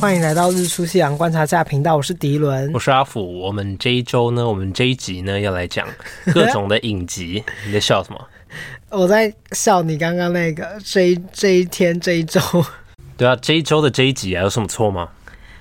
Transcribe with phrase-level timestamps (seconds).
[0.00, 3.40] 欢迎来到日出夕阳观察家频道，我是迪伦，我是阿福。
[3.40, 5.88] 我们这一周呢，我们这一集呢要来讲
[6.32, 7.42] 各种的影集。
[7.66, 8.28] 你在笑什么？
[8.90, 12.40] 我在笑你刚刚那个这一这一天这一周。
[13.18, 15.08] 对啊，这一周的这一集啊，有什么错吗？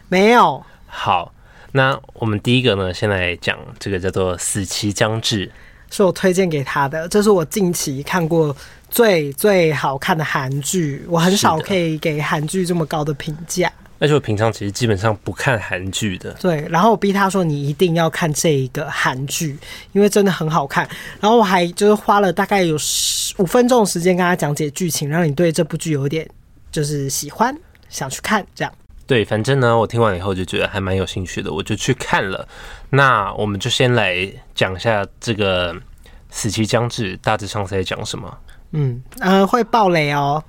[0.08, 0.64] 没有。
[0.86, 1.34] 好，
[1.72, 5.48] 那我们第一个呢，先来讲这个叫做《死期将至》，
[5.90, 8.56] 是我推荐给他的，这是我近期看过
[8.88, 11.04] 最最好看的韩剧。
[11.10, 13.74] 我很少可以给韩剧这么高的评价。
[14.00, 16.32] 而且我平常其实基本上不看韩剧的。
[16.34, 19.58] 对，然后我逼他说，你一定要看这一个韩剧，
[19.92, 20.88] 因为真的很好看。
[21.20, 26.30] 然后我还就是花了大概有十五分钟的时间跟他讲解剧情，让你对这部剧有点
[26.72, 27.58] 就是喜欢，
[27.90, 28.74] 想去看这样。
[29.06, 32.48] 对，反正呢，我听完以后就觉得还蛮有兴趣的，我就去看了。
[32.90, 35.74] 那我们就先来讲一下这个
[36.30, 38.38] 《死期将至》，大致上是在讲什么？
[38.72, 40.44] 嗯呃，会爆雷哦，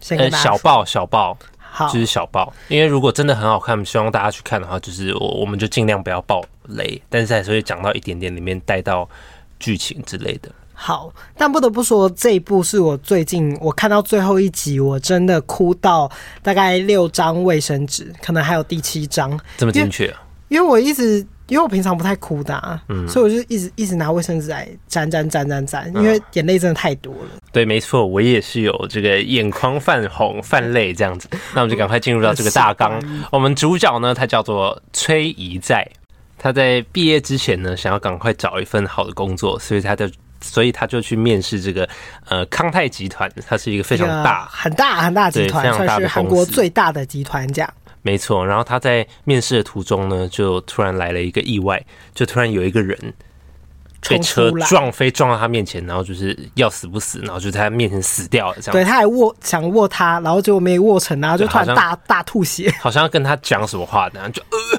[0.00, 1.36] 先呃，小爆小爆。
[1.76, 9.08] 好就是小爆，因为如果真的很好看，希望大家去看的话，就是我我们就尽量不要爆雷，但是还是会讲到一点点里面带到
[9.58, 10.48] 剧情之类的。
[10.72, 16.08] 好，但不得不说，这一部是我最近我看到最后一集，我真的哭到
[16.44, 20.22] 大概六张卫生纸，可能还有第七张，这么精确啊？
[20.48, 21.26] 因为我一直。
[21.48, 27.28] 因为我平常不太哭的，啊，嗯，所以我就一直一直拿卫生纸来沾沾沾沾沾，因为眼泪真的太多了。
[27.34, 31.28] 嗯、对，没错，我也是有这个眼眶泛红、泛泪这样子。
[31.54, 32.98] 那我们就赶快进入到这个大纲。
[33.30, 35.86] 我们主角呢，他叫做崔怡在，
[36.38, 40.08] 他在毕业之前呢，想要赶快找一份好的工作，所以他就
[40.40, 41.88] 所以他就去面试这个
[42.28, 47.74] 呃康泰集团，它是一个非常大、很大很大集团，算是韩国最大的集团这样。
[48.04, 51.82] 没错，然后他在面试的途中呢，就突然来了一个意外，
[52.14, 52.96] 就突然有一个人
[54.06, 58.56] 被车撞飞，撞到他面前，然后就是要死不死，然后就在他面前死掉了。
[58.60, 64.73] 这样，对，他还握想握他，然后结果没握成，然后就突然大大吐血，好像要跟他讲什么话，然后就呃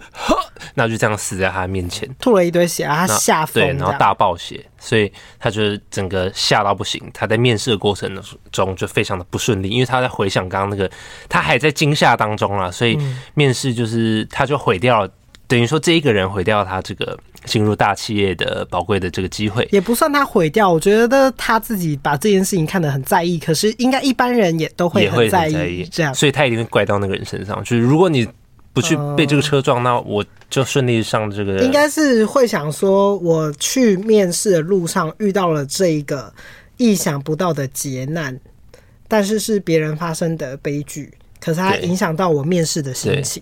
[0.75, 7.02] 呵，然后就这样死在他面前，吐了一堆血，他吓疯，对，然后大爆血，所以他就是整个吓到不行。
[7.13, 8.22] 他在面试的过程
[8.52, 10.90] 中就非常的不顺利，因为他在回想刚刚那个，
[11.28, 12.97] 他还在惊吓当中啊，所以
[13.34, 15.12] 面试就是他就毁掉了，
[15.47, 17.18] 等于说这一个人毁掉了他这个。
[17.46, 20.68] 进入大企业的宝贵的这个机会，也不算他毁掉。
[20.68, 27.56] 我觉得他自己把这件事情看得很在意，可是应该一般人也都会很在意这样，所以他一定会怪到那个人身上。
[27.63, 28.28] 就是如果你
[28.75, 31.59] 不去被这个车撞，那我就顺利上这个。
[31.63, 36.31] 应该是会想说，我去面试的路上遇到了这一个
[36.75, 38.38] 意想不到的劫难，
[39.08, 43.41] 但是是别人发生的悲剧，可是它影响到我面试的心情。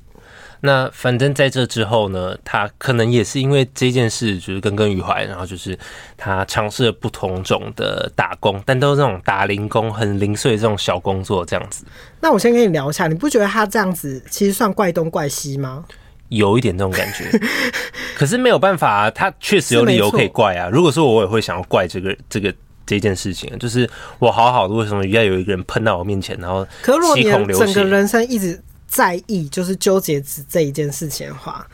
[0.65, 5.77] 那反正在这之后呢，他可能也是因为这件事就是耿耿于怀，然后就是
[6.15, 11.83] 他尝试了不同种的打工，但都是那种打零工、很零碎的这种小工作这样子。
[12.21, 15.83] 那我先跟你聊一下，你不觉得他这样子其实算怪东怪西吗？
[16.29, 17.25] 有一点这种感觉，
[18.15, 20.69] 可是没有办法啊，他确实有理由可以怪啊。
[20.71, 22.53] 如果说我也会想要怪这个这个
[22.85, 26.65] 这件事情，就是我好好的，为什么要有一个人喷到我面前，然后
[27.13, 28.63] 七孔流血，整个人生一直。
[28.93, 31.65] 在意就是纠结只这一件事情的话，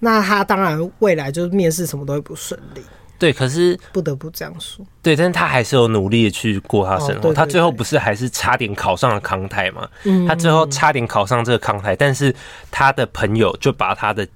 [0.00, 2.82] 那他当然未来就是面试什么都会不顺利。
[3.20, 4.84] 对，可是不得不这样说。
[5.00, 7.32] 对，但是他还是有努力的去过他生活。
[7.32, 9.88] 他最后不是还是差点考上了康泰吗？
[10.02, 12.34] 嗯，他最后差点考上这个康泰，但是
[12.68, 14.26] 他的朋友就把他的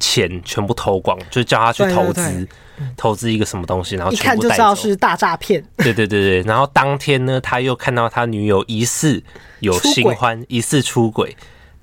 [0.00, 2.48] 钱全部偷光，就叫他去投资。
[2.96, 5.64] 投资一个什么东西，然后一看就知道是大诈骗。
[5.78, 9.22] 对对对对，然后当天呢，他又看到他女友疑似
[9.60, 11.36] 有新欢，疑似出轨，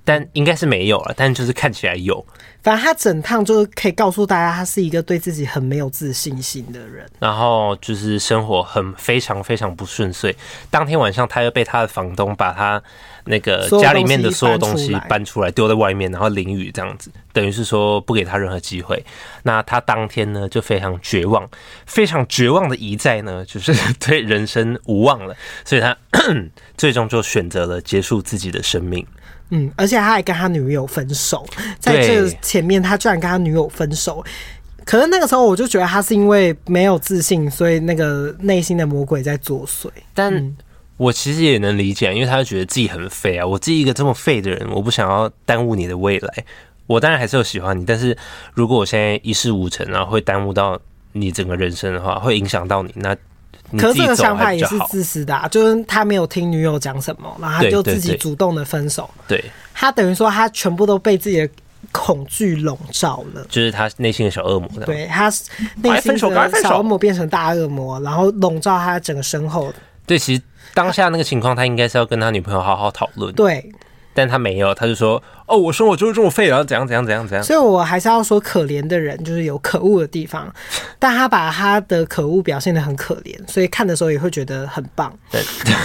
[0.03, 2.25] 但应该是没有了，但就是看起来有。
[2.63, 7.09] 反正他整趟就是可以告诉大家，他是一个对自己很没有自信心的人。
[7.17, 10.35] 然后就是生活很非常非常不顺遂。
[10.69, 12.81] 当天晚上，他又被他的房东把他
[13.23, 19.05] 那个家里面的所有东西搬出来丢在外面，然后淋雨这样子，等于是说不给他任何机会。
[19.43, 21.47] 那他当天呢就非常绝望，
[21.85, 23.71] 非常绝望的一在呢， 就是
[24.03, 25.95] 对人生无望了，所以他
[26.75, 29.05] 最终就选择了结束自己的生命。
[29.51, 31.45] 嗯，而且他还跟他女友分手，
[31.79, 34.25] 在这前面他居然跟他女友分手，
[34.83, 39.87] 可是那个时候我就觉得他是因为没有自信，所以那个内心的魔鬼在作祟。
[40.13, 40.55] 但
[40.97, 46.45] 我其实也能理解，因为他觉得自己很废啊，我自己一个这么废的人，我不想要耽误你的未来。
[46.87, 48.17] 我当然还是有喜欢你，但是
[48.53, 50.79] 如果我现在一事无成，然后会耽误到
[51.11, 53.15] 你整个人生的话，会影响到你那。
[53.77, 59.09] 可是这个想法也是自私的，啊，就是他没有听女友讲什么，然后他就自己主动的分手。
[59.27, 59.43] 对，
[59.73, 61.49] 他等于说他全部都被自己的
[61.91, 64.69] 恐惧笼罩了，就是他内心的小恶魔。
[64.85, 65.25] 对，他
[65.83, 66.17] 内心的
[66.61, 69.73] 小恶魔变成大恶魔，然后笼罩他整个身后。
[70.05, 70.41] 对，其实
[70.73, 73.33] 当下那个情况，他应该是要跟他女朋友好好讨论。
[73.35, 73.69] 对，
[74.17, 80.51] 但他没有，他就说：“哦，我生活就是这么废，然后怎样怎样怎样怎样。”所以，我还是要说，可怜的人就是有可恶的地方，
[80.97, 85.15] 但他把他的可恶表现的很可怜，所以看的时候也会觉得很棒。
[85.29, 85.39] 对，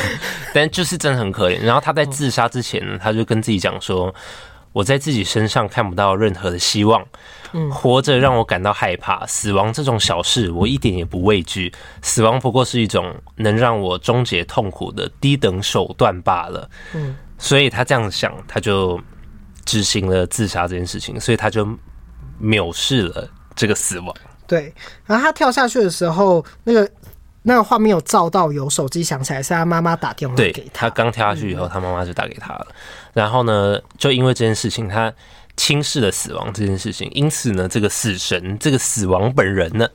[0.54, 1.62] 但就是真的很可怜。
[1.62, 4.14] 然后他在自杀之前呢，他就跟自己讲说
[4.72, 7.04] ：“我在自己身上看不到任何的希望，
[7.70, 11.70] 活着让我感到害怕，死亡这种小事我一点也不畏惧，
[12.00, 17.14] 死亡不过是一种能让我终结痛苦的低等手段罢了。”嗯。
[17.42, 18.98] 所以他这样想，他就
[19.64, 21.66] 执行了自杀这件事情，所以他就
[22.40, 24.14] 藐视了这个死亡。
[24.46, 24.72] 对，
[25.04, 26.88] 然后他跳下去的时候，那个
[27.42, 30.60] 那个画面有照到有手机响起来，是他妈妈打电话给他。
[30.60, 32.66] 对，他刚跳下去以后，他妈妈就打给他了。
[33.12, 35.12] 然后呢，就因为这件事情，他
[35.56, 39.88] 轻视了死亡这件事情，因此呢，这个死神，这个死亡本人呢。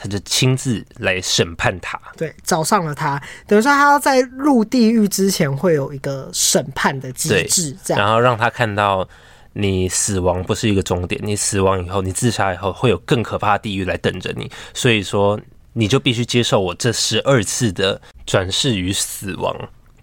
[0.00, 9.06] 他就亲自来审判他，对，找上了他，等于说他要在入地狱之前会有一个审判的机制，这样，然后让他看到
[9.54, 15.38] 你死亡不是一个终点，你死亡以后，你自杀以后会有更可怕的地狱来等着你，所以说
[15.72, 19.54] 你就必须接受我这十二次的转世与死亡，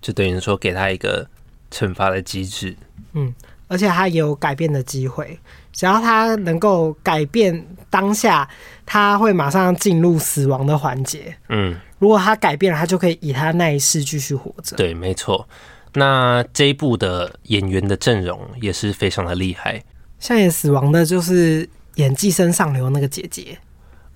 [0.01, 1.25] 就等于说给他一个
[1.71, 2.75] 惩罚的机制，
[3.13, 3.33] 嗯，
[3.69, 5.39] 而且他也有改变的机会。
[5.75, 8.48] 只要他能够改变当下，
[8.86, 11.36] 他会马上进入死亡的环节。
[11.50, 14.77] 嗯，如果他改变了，他就可以以他那一世继续活着。
[14.77, 15.45] 对，没错。
[15.94, 19.83] 那这一部的演员的阵容也是非常的厉害。
[20.18, 23.57] 像演死亡的，就是演《寄生上流》那个姐姐。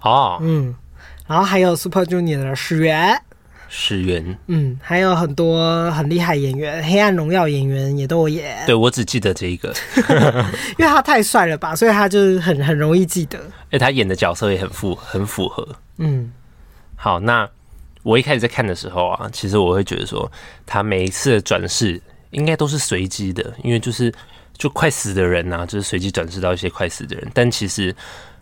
[0.01, 0.73] 哦，嗯，
[1.27, 3.21] 然后还有 Super Junior 的始源。
[3.69, 8.65] 始源，嗯，还有很多很厉害演员，《黑暗荣耀》演员也都有演。
[8.65, 9.73] 对，我只记得这一个，
[10.77, 13.39] 因为他太帅了吧，所以他就是很很容易记得。
[13.69, 15.67] 哎，他演的角色也很符很符合。
[15.97, 16.31] 嗯，
[16.95, 17.47] 好，那
[18.01, 20.29] 我一开始在看的时候啊，其实我会觉得说，
[20.65, 22.01] 他每一次的转世
[22.31, 24.11] 应该都是随机的，因为就是
[24.57, 27.95] 就快死的人啊，就是随机转世到一些快死的人，但其实。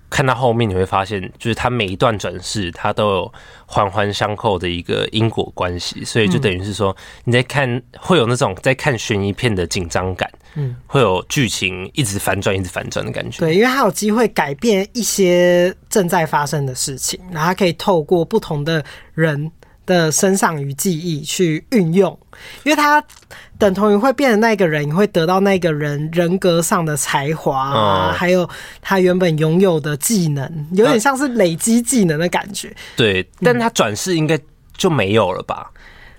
[0.09, 3.33] 看到后面你会发现，就是它每一段转世，它都有
[3.65, 6.95] 环环相扣的一个因果关系，所以就等于是说
[7.25, 13.39] 你在看会有那种在看悬疑片的紧张感，嗯，会有剧情一直反转、一直反转的感觉。
[13.39, 18.83] 对，因为它有机会改变一些正在发生的事情，然后它可以透过不同的
[19.13, 19.51] 人
[19.87, 22.15] 的身上与记忆去运用，
[22.63, 23.03] 因为他
[23.57, 28.47] 等同于会变成那个人，你会得到那个人人格上的才华啊，还有
[28.79, 32.71] 他原本拥有的技能，有点像是累积技能的感觉。
[32.95, 34.37] 对，但他转世应该
[34.77, 35.71] 就没有了吧？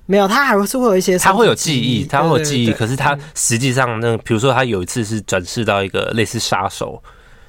[0.06, 7.00] 没有，他还是会有一些，他会有记忆，他会有记忆，可是他实际上那个，比如说他有一次是转世到一个类似杀手，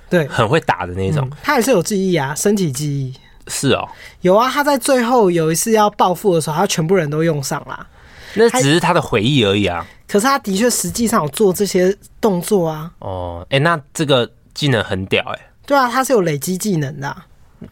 [0.09, 3.13] 对，很会打的那种，他还是有记忆啊，身体记忆。
[3.49, 3.89] 是哦，
[4.21, 7.87] 有啊，他在最后有一次要报复的时候，他全部人都用上了。
[8.35, 9.85] 那只是他的回忆而已啊。
[10.07, 12.91] 可是他的确实际上有做这些动作啊。
[12.99, 15.49] 哦，哎、欸，那这个技能很屌哎、欸。
[15.65, 17.25] 对啊，他是有累积技能的、啊，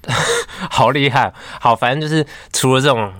[0.69, 1.31] 好厉害。
[1.61, 3.11] 好，反正就是除了这种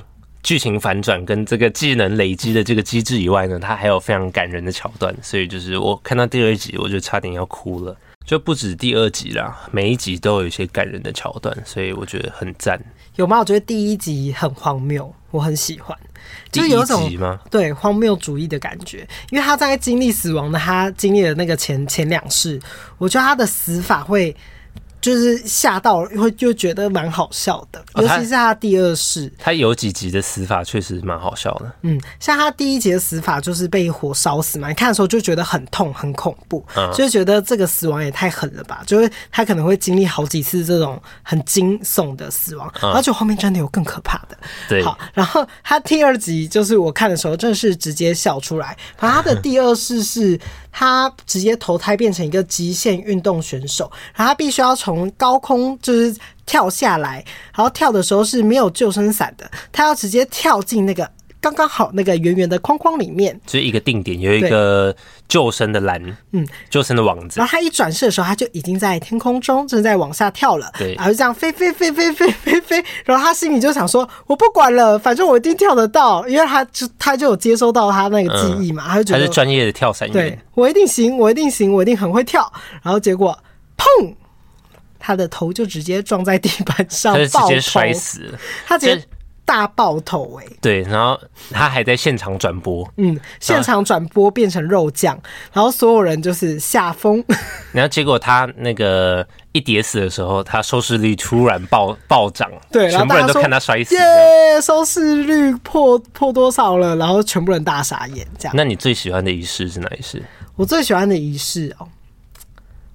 [0.43, 5.15] 剧情反转跟这个技能累积的这个机制以外呢，他还有非常感人的桥段。
[5.21, 7.95] 所以就是我看到第二集，我就差点要哭了。
[8.27, 12.77] 就不止第二集啦，每一集都有一些感人的桥段，所以我觉得很赞。
[13.15, 13.39] 有吗？
[13.39, 15.97] 我觉得第一集很荒谬，我很喜欢，
[16.51, 17.09] 就是有一种
[17.49, 22.59] 对荒谬主义的感觉，因为他在经历死亡的，他经历了那个前前两世，
[22.97, 24.35] 我觉得他的死法会。
[24.99, 31.71] 就是吓到会就觉得蛮好笑的，尤其是他第二世，他有几集的死法确实蛮好笑的。
[31.83, 44.37] 嗯，像他第一集的死法就是被火烧死嘛，你看的时候就觉得很痛很恐怖，就觉得这个死亡也太狠了吧，就是他可能会经历好几次这种很惊悚的死亡，而且后面真的有更可怕的。
[44.67, 48.75] 对，好，然后他第二集就是我看的时候，真的是直接笑出来。
[48.97, 50.39] 反正他的 第二世是。
[50.79, 56.15] 他直接投胎变成一个极限运动选手，然后他必须要从高空就是
[56.45, 57.15] 跳下来，
[57.55, 61.09] 然后跳的时候是没有救生伞的，他要直接跳进那个。
[61.47, 64.93] 刚刚好那个圆圆的框框里面，就是一个定点，有一个
[65.29, 66.01] 救生的篮，
[66.33, 67.39] 嗯，救生的网子。
[67.39, 72.83] 然后他一转身的时候，他就已经在天空中正在往下跳了，对，然后就这样飞飞飞飞飞飞飞。
[73.05, 82.51] 然后他心里就想说：“我不管了，反正我一定跳得到，因为他就他就有接收到他那个记忆嘛，嗯、他就觉得他是专业的跳伞员，对，我一定行，我一定行，我一定很会跳。
[82.83, 83.37] 然后结果
[83.77, 84.13] 砰，
[84.99, 89.01] 他的头就直接撞在地板上，直接摔死了，他直接。
[89.47, 91.17] 大爆头哎、欸，对，然后
[91.51, 95.17] 他还在现场转播，嗯，现场转播变成肉酱，
[95.53, 97.23] 然后所有人就是下疯，
[97.71, 104.01] 然后结果他那个一跌死的时候，他收视率突然暴暴涨，对，全部人都看他摔死，耶，
[104.61, 106.93] 收视率破破多少了？
[106.97, 108.53] 然后全部人大傻眼，这样。
[108.53, 110.21] 那你最喜欢的仪式是哪一式？
[110.57, 111.87] 我最喜欢的仪式哦，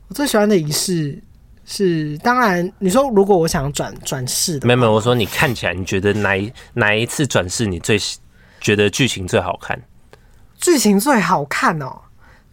[0.08, 1.18] 我最喜欢的仪式
[1.64, 7.98] 是，当然你说如果我想转转世的，没有没有，我说你看起来你觉得哪一哪一次转世你最
[8.60, 9.80] 觉得剧情最好看？
[10.58, 11.92] 剧情最好看哦，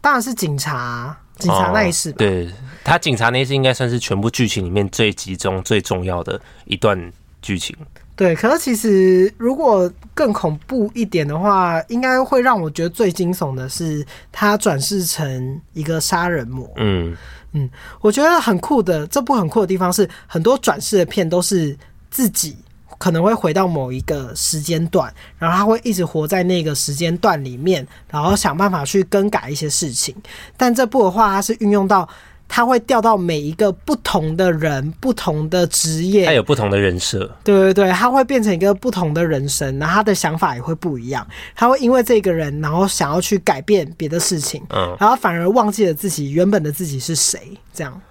[0.01, 2.16] 当然是警察警察那一世吧。
[2.16, 2.50] 哦，对，
[2.84, 7.12] 他警察那一世应该算是全部剧情里面最集中最重要的一段
[7.42, 7.75] 剧情。
[8.16, 16.70] 对，可是其实如果更恐怖一点的话，应该会让我觉得最惊悚的是他转世成一个杀人魔。
[16.75, 17.16] 嗯
[17.53, 17.70] 嗯，
[18.01, 21.77] 我觉得很酷的，这部很酷的地方是很多转世的片都是
[22.12, 22.58] 自己
[22.98, 30.15] 可能会回到某一个时间段，然后他会一直活在那个时间段里面，然后想办法去更改一些事情。
[30.58, 32.08] 但这部的话，它是运用到。
[32.50, 37.20] 他会调到每一个不同的人、不同的职业，他有不同的人设。
[37.44, 41.25] 对对对，他会变成一个不同的人生，然后他的想法也会不一样。
[41.56, 47.39] 他会因为这个人，然后想要去改变别的事情，嗯，然后反而忘记了自己原本的自己是谁，
[47.72, 48.01] 这样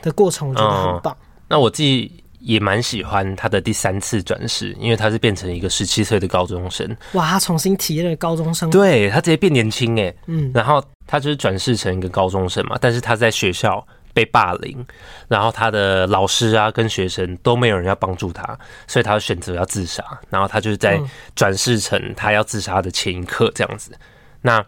[0.00, 1.12] 的过程我觉得很棒。
[1.20, 6.96] 嗯，那我自己也蛮喜欢他的第三次转世，因为他是变成一个十七岁的高中生。
[7.12, 10.82] 哇，他重新体验了高中生，对，他直接变年轻哎，嗯，然后。
[11.10, 14.76] 他就是转世成一个高中生嘛，但是他在学校被霸凌，
[15.26, 18.44] 然后他的老师啊跟学生都没有人要帮助他，
[18.86, 20.04] 所以他选择要自杀。
[20.28, 21.00] 然后他就是在
[21.34, 23.90] 转世成他要自杀的前一刻这样子。
[24.42, 24.62] 那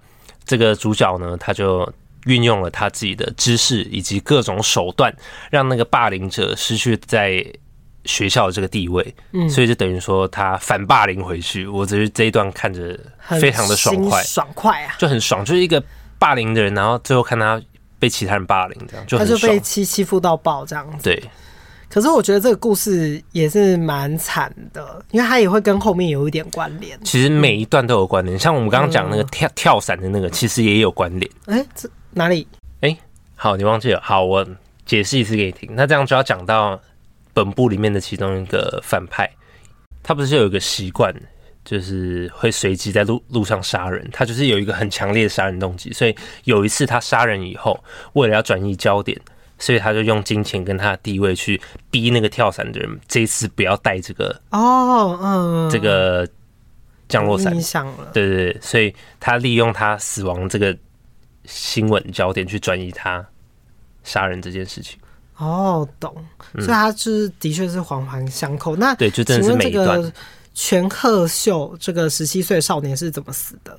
[0.47, 1.87] 这个主角呢，他就
[2.25, 5.15] 运用了他自己的知识以及各种手段，
[5.51, 7.45] 让那个霸凌者失去在
[8.05, 9.15] 学校的这个地位。
[9.33, 11.67] 嗯，所以就等于说他反霸凌回去。
[11.67, 12.99] 我只是这一段看着
[13.41, 15.83] 非常的爽快，爽快啊，就很爽，就是一个。
[16.21, 17.59] 霸凌的人，然后最后看他
[17.99, 21.03] 被其他人霸凌，这样就他就被欺欺负到爆这样子。
[21.03, 21.31] 对，
[21.89, 26.99] 可是我觉得这个故事也是蛮惨的，因为他也会跟后面有一点关联。
[27.03, 31.33] 其实每一段都有关联，像我们刚刚讲那个跳、嗯、跳伞的那个，其实也有关联。
[31.47, 32.47] 哎、欸，这哪里？
[32.83, 32.99] 哎、欸，
[33.35, 34.01] 好，你忘记了？
[34.05, 34.47] 好，我
[34.85, 35.71] 解释一次给你听。
[35.75, 36.79] 那这样就要讲到
[37.33, 39.31] 本部里面的其中一个反派，
[40.03, 41.15] 他不是有一个习惯。
[41.63, 47.79] 就是会随机在路路上杀人，他就是有一个很强烈的杀人动机，所以有一次他杀人以后，
[48.15, 49.17] 为了要转移焦点，
[49.59, 51.61] 所以他就用金钱跟他的地位去
[51.91, 56.27] 逼那个跳伞的人，这一次不要带这个哦，嗯，这个
[57.11, 57.55] 降落伞，
[58.15, 60.77] 对对对，所以他利用他死亡这个
[61.45, 63.25] 新闻焦点去转移他
[64.03, 64.99] 杀人这件事情。
[65.41, 66.15] 哦，懂，
[66.55, 68.77] 所以他就是的确是环环相扣。
[68.77, 70.13] 那对，就真的是每一段。
[70.53, 73.79] 全贺秀这个十七岁少年是怎么死的？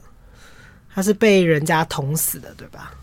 [0.96, 2.94] 他是被人家捅死的，对吧？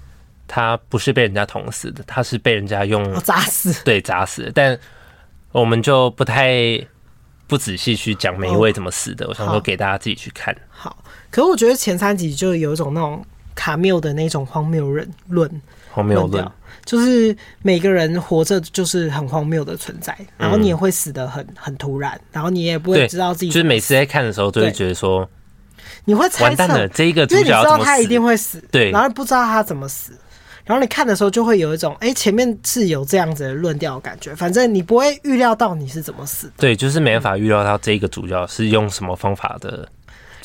[0.49, 4.51] 他不是被人家捅死的，他是被人家用砸死，对，砸死。
[4.55, 4.77] 但
[5.53, 6.81] 我们就不太
[7.47, 9.29] 不仔细去讲每一位怎么死的。
[9.29, 10.57] 我想说给大家自己去看。
[10.71, 10.97] 好，
[11.31, 13.25] 可是我觉得前三集就有一种那种
[13.55, 15.63] 卡缪的那种荒谬论论，
[15.93, 16.51] 荒谬论。
[16.89, 23.51] 就是每个人活着就是很荒谬的存在，然后你也会死的很很突然，然后你也不会知道自己。
[23.51, 25.29] 就是每次在看的时候，都会觉得说，
[26.07, 30.15] 你会猜测，这一个主角因为你知道他一定会死，对，然后不知道他怎么死，
[30.65, 36.51] 然后你看的时候就会有一种，哎，前面是有这样子的论调的感觉，反正你不会预料到你是怎么死。
[36.57, 39.87] 对，就是没办法预料到这一个主角是用什么方法的。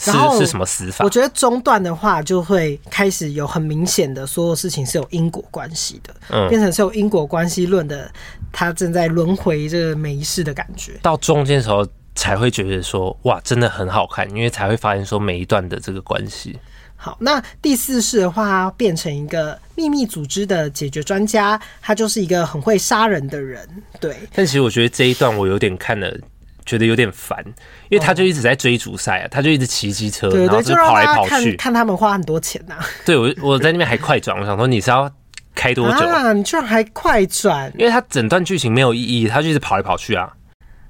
[0.06, 1.04] 然后是什么死法？
[1.06, 8.12] 我觉得中段的话就会开始有很明显的所有事情是有因果关系的，嗯，变成是有因果关系论的，
[8.52, 10.94] 他正在轮回这个每一世的感觉。
[11.02, 16.58] 到中间的时候才会觉得说，哇，真的很好看，因为才会发现说每一段的这个关系。
[16.96, 23.68] 好，那第四世的话变成一个秘密组织的解决专家，他就是一个很会杀人的人，
[24.00, 24.16] 对。
[24.34, 26.18] 但其实我觉得这一段我有点看了。
[26.66, 27.44] 觉得有点烦，
[27.90, 32.76] 因为他就一直在追逐赛啊，他就一直骑机车，然后就跑来跑去，看他们花很多钱呐。
[33.06, 35.12] 对，我我在那边还快转，我想说你是要
[35.56, 36.34] 开多久啊？
[36.34, 37.72] 你居然还快转？
[37.78, 40.32] 因为他整段剧情没有意义，他就一直跑来跑去啊。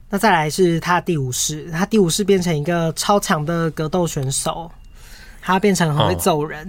[0.09, 4.71] 那再来是他第五世，他第五世变成一个超强的格斗选手，
[5.43, 6.59] 他变成很会揍人。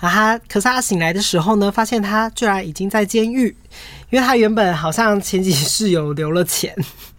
[0.00, 3.54] 然后他可是他醒来的时候呢，发现他居然已经在监狱，
[4.10, 6.74] 因为他原本好像前几世有留了钱。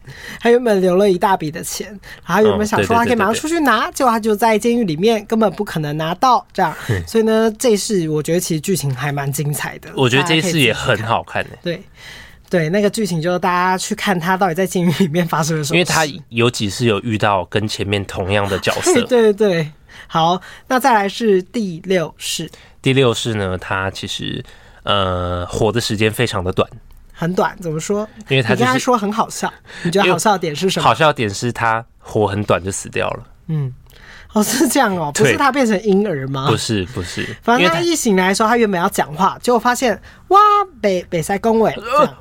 [0.41, 1.87] 他原本留了一大笔的钱，
[2.25, 6.75] 然后他原本想说他可以马上出去拿，结果他就在监狱里面，根本不可能拿到这样。
[7.07, 9.89] 所以呢，这一世我觉得其实剧情还蛮精彩的。
[9.95, 11.49] 我觉得这一世也很好看诶。
[11.63, 11.81] 对
[12.49, 15.77] 对，那个剧情就是大家去看他到底在监狱里面发生了什么。
[15.77, 18.93] 因为他有几次有遇到跟前面同样的角色。
[19.05, 19.71] 对 对对，
[20.13, 22.47] 好，那再来是第六世。
[22.83, 24.45] 第六世呢，他其实
[24.83, 26.69] 呃活的时间非常的短。
[27.11, 28.07] 很短，怎么说？
[28.29, 29.51] 因为他刚才说很好笑，
[29.81, 30.83] 你觉得好笑的点是什么？
[30.83, 33.23] 好笑的点是他活很短就死掉了。
[33.47, 33.73] 嗯，
[34.33, 36.47] 哦，是这样哦，不是他变成婴儿吗？
[36.49, 37.23] 不是，不是。
[37.41, 39.99] 反正他一醒来的时候，他原本要讲话，结果发现
[40.29, 40.39] 哇，
[40.81, 41.73] 北北塞公伟，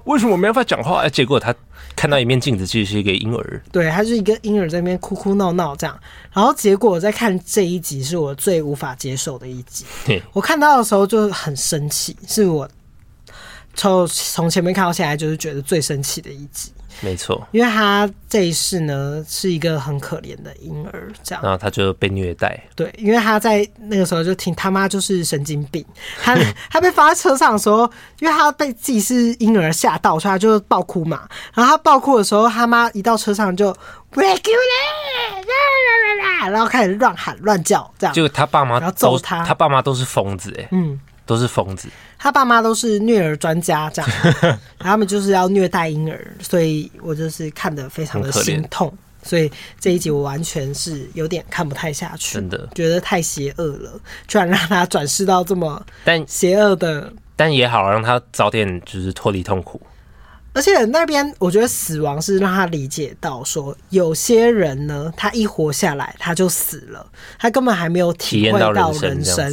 [0.04, 1.08] 为什么没办法讲话？
[1.08, 1.54] 结果他
[1.96, 3.62] 看到一面镜子，其实是一个婴儿。
[3.72, 5.98] 对，他是一个婴儿在那边哭哭闹闹这样。
[6.32, 9.84] 然后结果我在看这一集，是我最无法接受的一集。
[10.32, 12.68] 我看到的时候就很生气，是我
[13.74, 16.70] 从从前面看到现在，就是觉得最生气的一集。
[17.00, 22.60] 没错，因为他这一世呢是一个很可怜的婴儿，这样，然后他就被虐待。
[22.76, 25.84] 对，因为他在那个时候就听他妈就是神经病，
[26.22, 26.36] 他
[26.70, 31.28] 他被放在车上的时候，因为他被自己是婴儿吓到，所以他就爆哭嘛。
[31.54, 33.72] 然后他爆哭的时候，他妈一到车上就
[34.12, 35.42] regulate，
[36.50, 38.14] 然后开始乱喊乱叫，这样。
[38.14, 41.88] 就他爸妈要揍他，他爸妈都是疯子哎，嗯，都是疯子。
[42.18, 44.10] 他爸妈都是虐儿专家，这样，
[44.78, 48.92] 然后他们就是要虐待婴儿，所以我就是看得非常的心痛，
[49.24, 49.50] 所以
[49.80, 57.02] 这一集我完全是有点看不太下去，真的觉得太邪恶了，居然让他转世到这么但邪恶的
[57.34, 59.80] 但，但也好让他早点就是脱离痛苦。
[60.54, 67.06] 而且那边，我觉得死亡是让他理解到，说有些人呢，他一活下来他就死了，
[67.38, 69.08] 他根本还没有体会到人生。
[69.08, 69.44] 人生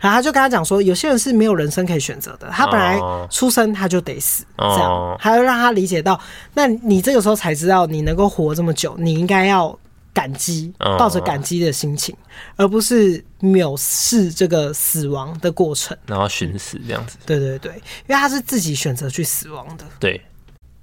[0.00, 2.98] 然后他就跟他讲说，有些人是没有人生可以选择的，他本来
[3.30, 6.20] 出生他就得死，这样，还要让他理解到，
[6.54, 9.78] 那你这个时候才知道，你能够活这么久，你应该要
[10.12, 12.12] 感激，抱着感激的心情，
[12.56, 17.16] 而不是藐视这个死亡的过程，然后寻死这样子。
[17.24, 17.72] 对对对，
[18.08, 19.84] 因为他是自己选择去死亡的。
[20.00, 20.20] 对。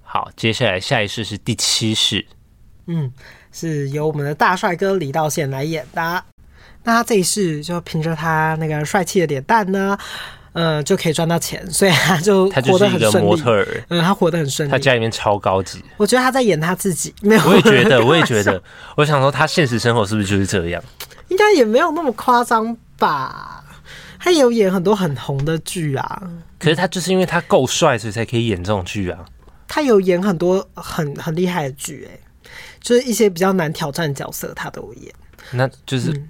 [0.10, 2.26] 好，接下来下一世是第七世，
[2.86, 3.12] 嗯，
[3.52, 6.24] 是由我们的大帅哥李道宪来演的。
[6.86, 9.98] 那他这一世就凭着他那个帅气的脸蛋呢，
[10.54, 12.48] 呃，就可以赚到钱，所以他就。
[12.56, 14.72] 他就是一个模特儿，嗯，他活得很顺利。
[14.72, 17.14] 他家里面超高级，我觉得他在演他自己。
[17.22, 18.64] 没有，我也觉得， 我也觉得。
[18.96, 20.82] 我想说，他现实生活是不是就是这样？
[21.28, 23.62] 应该也没有那么夸张吧？
[24.18, 26.22] 他也有演很多很红的剧啊。
[26.58, 29.20] 可是他就是因为他够帅，所以才可以演这种剧啊。
[29.68, 32.20] 他有演很多很很厉害的剧，哎，
[32.80, 35.14] 就是一些比较难挑战的角色，他都有演。
[35.52, 36.28] 那就是、嗯、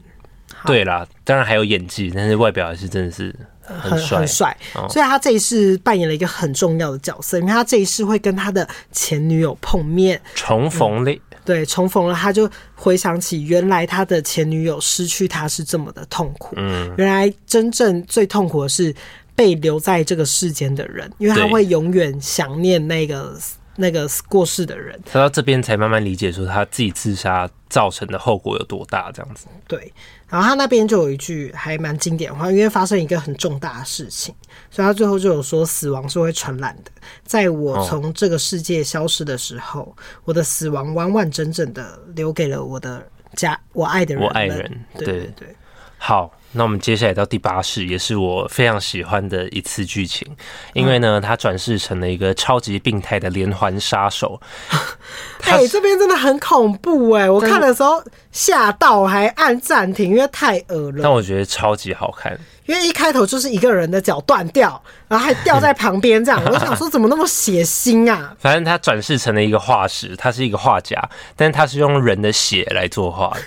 [0.66, 4.58] 对啦，当然还有演技，但是外表还是真的是很帅很帅。
[4.90, 11.20] 所以他这一世扮演了一个很重要的角色，因为他这一世会跟他的前女友碰面，重逢了、嗯。
[11.46, 16.56] 对，重逢了，他就回想起原来他的前女友失去他是这么的痛苦。
[16.58, 18.94] 嗯，原来真正最痛苦的是。
[19.38, 23.38] 被留在这个世间的人，因为他会永远想念那个
[23.76, 25.00] 那个过世的人。
[25.06, 29.46] 他到这边才慢慢理解说他自己自杀造成的后果有多大，这样子。
[29.68, 29.94] 对，
[30.28, 34.34] 然后他那边就有一句还蛮经典的话，因为发生一个很重大的事情，
[34.72, 36.92] 所以他最后就有说：死亡是会传染的。
[37.24, 44.86] 在我从这个世界消失的时候，哦、我的死亡完完整整的留给了我的家，我爱的人，我爱人。
[44.96, 45.56] 对对对，对，
[46.00, 46.34] 好。
[46.58, 50.28] 那我们接下来到第八世，也是我非常喜欢的一次剧情，
[50.74, 54.42] 因为呢，他转世成了一个超级病态的连环杀手。
[55.46, 57.30] 哎、欸，这边真的很恐怖哎！
[57.30, 61.00] 我看的时候吓到，还按暂停，因为太恶了。
[61.04, 66.44] 但我觉得超级好看，因为一开头就是一个人的脚断掉，然后还掉在旁边这样。
[66.44, 68.36] 我想说，怎么那么血腥啊？
[68.42, 70.98] 反正他转世成了一个画师，他是一个画家，
[71.36, 73.42] 但是他是用人的血来作画的。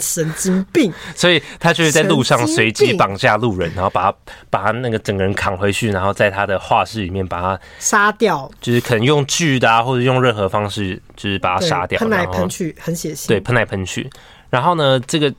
[0.00, 0.92] 神经病！
[1.14, 4.18] 所以他就是在路上随机绑架路人，然后把他
[4.50, 11.98] 把他那个整个人扛回去，然后在他的画室里面把他杀掉，就是可能用锯的啊，或者用任何方式，就是把他杀掉。
[11.98, 13.28] 喷来喷去，很血腥。
[13.28, 14.08] 对，喷来喷去。
[14.50, 15.32] 然后呢，这个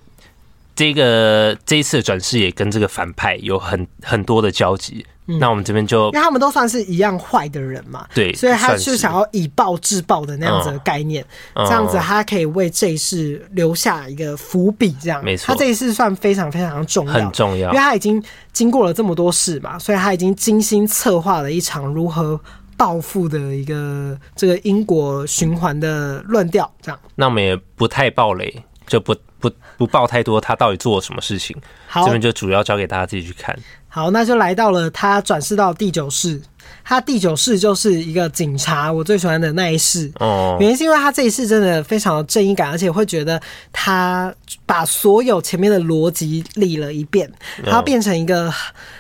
[0.76, 5.06] 这个这一次的转世也跟这个反派有很很多的交集。
[5.26, 15.48] 嗯、那我们这边就，因为他们都算是一样坏的人嘛，对，所以他就想要以暴制暴的那样子的概念，嗯、这样子他可以为这一世留下一个伏笔，这样没错。
[15.48, 22.38] 他这一世算非常非常重要，很重要，因为他已经经过了这么多事嘛，所以他已经精心策划了一场如何
[22.76, 27.00] 报复的一个这个因果循环的论调，这样。
[27.16, 29.16] 那我们也不太暴雷，就不
[29.50, 31.56] 不不爆太多，他到底做了什么事情？
[31.86, 33.54] 好，这边就主要交给大家自己去看。
[33.90, 36.42] 好，那就来到了他转世到第九世。
[36.86, 40.10] 他第九世就是一个警察，我最喜欢的那一世。
[40.20, 43.40] 哦，原因是因为他这一世真的非常有正义感，而且会觉得
[43.72, 44.34] 他
[44.66, 47.30] 把所有前面的逻辑理了一遍，
[47.66, 48.52] 他变成一个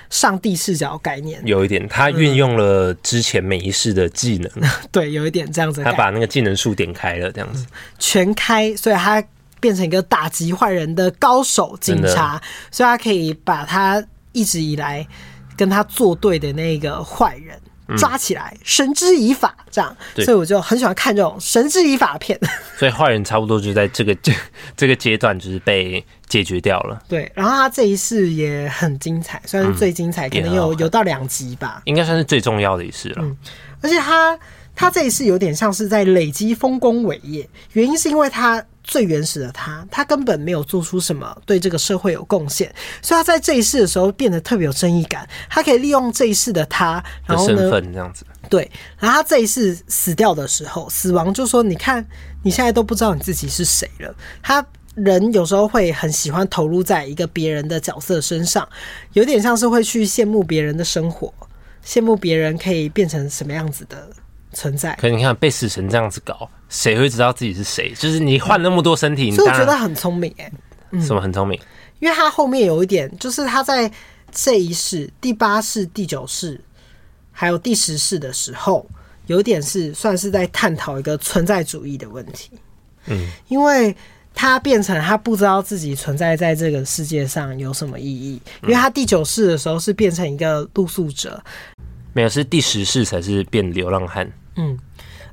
[0.09, 1.41] 上帝视角概念。
[1.45, 4.51] 有一点，他运用了之前每一世的技能。
[4.55, 5.81] 嗯、 对，有一点这样子。
[5.83, 9.23] 他把那个技能树点开了，这样子、嗯、全开，所以他
[9.63, 14.03] 变成一个打击坏人的高手警察，所以他可以把他。
[14.35, 15.07] 一直以来
[15.55, 17.55] 跟他作对的那个坏人，
[17.99, 19.95] 抓起来，绳之以法，这样。
[20.15, 22.35] 所以我就很喜欢看这种绳之以法片。
[22.75, 24.33] 所以坏人差不多就在这个这
[24.75, 26.99] 这个阶段就是被解决掉了。
[27.07, 33.17] 对，然后他这一世也很精彩，算是最精彩，嗯、可能有有到两集吧，应该算是最重要的一世了。
[33.21, 33.37] 嗯，
[33.81, 34.35] 而且他
[34.75, 38.63] 他这一世有点像是在累积丰功伟业，原因是因为他。
[38.85, 42.69] 最原始的他，他根本没有做出什么对这个社会有贡献，
[43.01, 45.25] 所以他在这一世的时候变得特别有正义感。
[45.49, 48.25] 他可以利用这一世的他，然后呢，身份这样子。
[48.49, 52.05] 对，然后他这一世死掉的时候，死亡就说：“你看，
[52.43, 54.63] 你现在都不知道你自己是谁了。”他
[54.95, 58.67] 人有时候会很喜欢投入在一个别人的角色身上，
[59.13, 61.33] 有点像是会去羡慕别人的生活，
[61.85, 64.09] 羡慕别人可以变成什么样子的。
[64.53, 67.93] 存在，可你看被死神这样子搞，谁会知道自己是谁？
[67.97, 71.01] 就是你换那么多身体，所以我觉得很聪明哎、欸。
[71.01, 71.59] 什么很聪明？
[71.99, 73.91] 因为他后面有一点，就是他在
[74.31, 76.61] 这一世、第八世、第九世，
[77.31, 78.85] 还有第十世的时候，
[79.25, 82.51] 有点是算是在探讨一个存在主义的问题。
[83.07, 83.95] 嗯，因为
[84.35, 91.43] 他变成他不知道自己存在在这个世界上有什么意义，因为他第九世的时候是变成一个露宿者，
[92.13, 94.31] 没有，是第十世才是变流浪汉。
[94.55, 94.77] 嗯，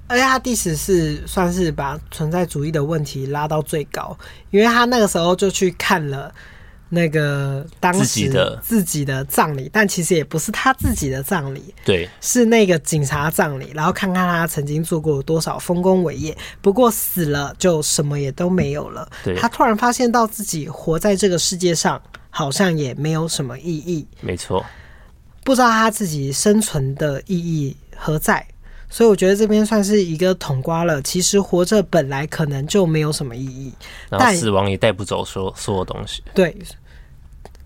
[0.07, 4.17] 而且他第十是算是把存在主义的问题拉到最高，
[4.51, 6.33] 因为他那个时候就去看了
[6.89, 19.09] 那个当时的自己的葬礼，但其实也不是他自己的葬礼，对，是那个警察葬礼，然后看看他曾经做过多少丰功伟业，不过死了就什么也都没有了。
[19.23, 24.65] 对，他突然发现到自己活在这个世界上好像也没有什么意义，没错，
[25.45, 28.45] 不知道他自己生存的意义何在。
[28.93, 31.01] 所以我觉得这边算是一个统瓜了。
[31.01, 33.73] 其实活着本来可能就没有什么意义，
[34.11, 36.25] 但死亡也带不走所所有东西。
[36.35, 36.55] 对，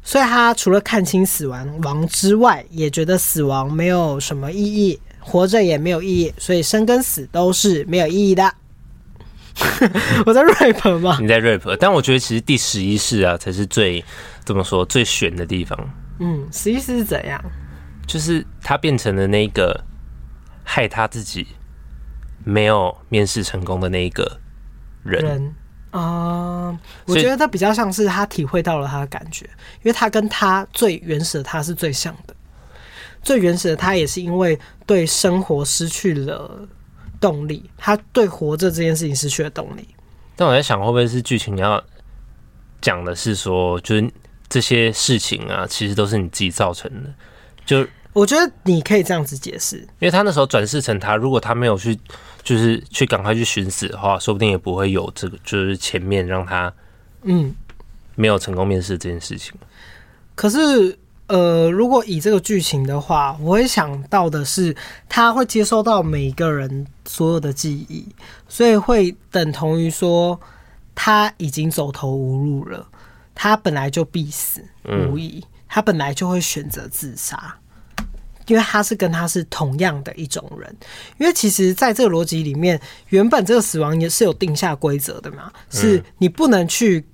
[0.03, 8.55] 所以他除了看清死亡亡之外，也觉得死亡没有什么意义，活着也没有意义，所以生跟死都是没有意义的。
[10.27, 11.17] 我在 rap 吗？
[11.23, 14.05] 你在 rap，但我觉得其实第十一世啊才是最
[14.45, 15.79] 怎么说最悬的地方。
[16.19, 17.43] 嗯，十一世是怎样？
[18.07, 19.83] 就是他变成了那个。
[20.65, 21.47] 害他自己
[22.43, 24.41] 没有面试成功的那一个
[25.03, 25.55] 人
[25.91, 32.35] 啊、呃，我觉得他比较像是他体会到了他的感觉，因为他跟他最原始的他是最像的。
[33.23, 36.67] 最原始的他也是因为对生活失去了
[37.21, 39.87] 动力，他对活着这件事情失去了动力。
[40.35, 41.83] 但我在想，会不会是剧情要
[42.81, 44.11] 讲的是说，就是
[44.49, 47.15] 这些事情啊，其实都是你自己造成的，
[47.65, 47.87] 就。
[48.15, 51.99] 我觉得你可以这样子解释，因为他那时候转世成他，如果他没有去，
[52.45, 56.73] 就是去赶快去寻死的话，说不定也不会有这个，就是前面让他
[57.23, 57.53] 嗯
[58.15, 59.53] 没有成功面试这件事情。
[60.37, 60.97] 可是
[61.27, 64.77] 呃，如果以这个剧情的话，我会想到的是，
[65.09, 68.07] 他会接收到每一个人所有的记忆，
[68.49, 70.39] 所以会等同于说
[70.95, 72.87] 他已经走投无路了，
[73.35, 77.57] 他本来就必死无疑，嗯、他本来就会选择自杀。
[78.47, 80.77] 因为他是跟他是同样的一种人，
[81.19, 87.05] 因为其实在这个逻辑里面，原本这个死亡也是有定下规则的嘛，是你不能去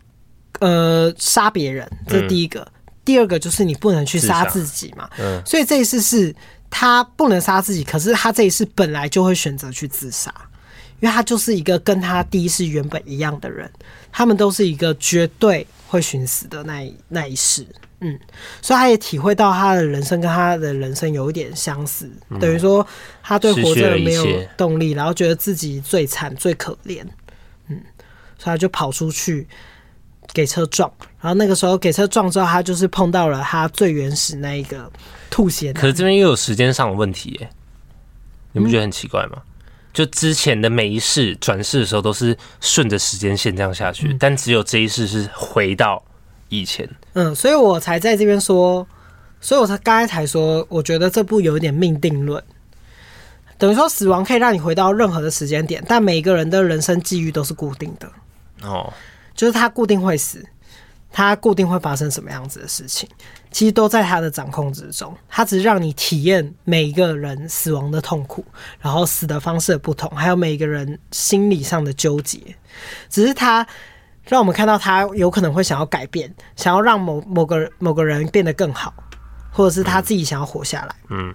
[0.58, 2.60] 呃杀别人，这是第一个；
[3.04, 5.08] 第二个就是你不能去杀自己嘛。
[5.46, 6.34] 所以这一次是
[6.68, 10.34] 他不能杀自己，可是他这一次本来就会选择去自杀，
[11.00, 13.70] 因为他就是一个跟他第一世原本一样的人，
[14.10, 17.66] 他们都是一个绝对会寻死的那一那一世。
[18.02, 18.18] 嗯，
[18.62, 22.86] 所以他也体会到他的人生跟他的人生有一点相似，嗯、等于说
[23.22, 24.24] 他对活着没有
[24.56, 27.04] 动力，然后觉得自己最惨最可怜，
[27.68, 27.78] 嗯，
[28.38, 29.46] 所以他就跑出去
[30.32, 34.90] 给车撞，然后那个时候给车撞之后，他就是碰到了他最原始那一个
[35.28, 35.70] 吐血。
[35.74, 37.50] 可是这边又有时间上的问题耶，
[38.52, 39.32] 你不觉得很奇怪吗？
[39.36, 39.42] 嗯、
[39.92, 46.02] 就之前的每一世转世的时候都是顺着时间线这样下去，嗯、但只有这一世是回到。
[46.50, 48.86] 以前，嗯，所以我才在这边说，
[49.40, 52.42] 所以我才刚才才说，我觉得这部有一点命定论，
[53.56, 58.12] 等于说死亡可以让你回到任何的时间点，但每一个人的人生际遇都是固定的，
[58.62, 58.92] 哦，
[59.34, 60.44] 就是他固定会死，
[61.12, 63.08] 他固定会发生什么样子的事情，
[63.52, 68.44] 其实都在他的掌控之中，他只是让你体验每一个人死亡的痛苦，
[68.80, 72.40] 然后死的方式的不同，还有每一个人心理上的纠结，
[73.08, 73.64] 只是他。
[74.30, 78.94] 让我们看到他有可能会想要改变，想要让某某个某个人变得更好，
[79.50, 80.94] 或者是他自己想要活下来。
[81.08, 81.34] 嗯，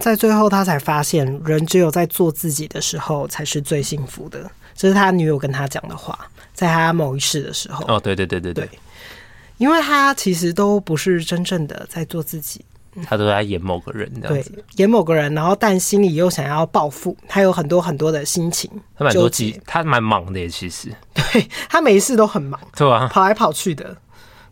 [0.00, 4.50] 在最后他才发现，人只有在做自己的时候才是最幸福的。
[4.74, 6.18] 这是他女友跟他讲的话，
[6.52, 7.84] 在他某一世的时候。
[7.86, 8.78] 哦，对对对对对，对，
[9.58, 12.64] 因为他其实都不是真正的在做自己。
[13.04, 23.96] 他都在演某个人这样子，对，演某个人，然后但心里又想要报复，他有很多很多的心情，他蛮多急，他蛮忙的耶，其实，对他每一次都很忙，对啊，跑来跑去的。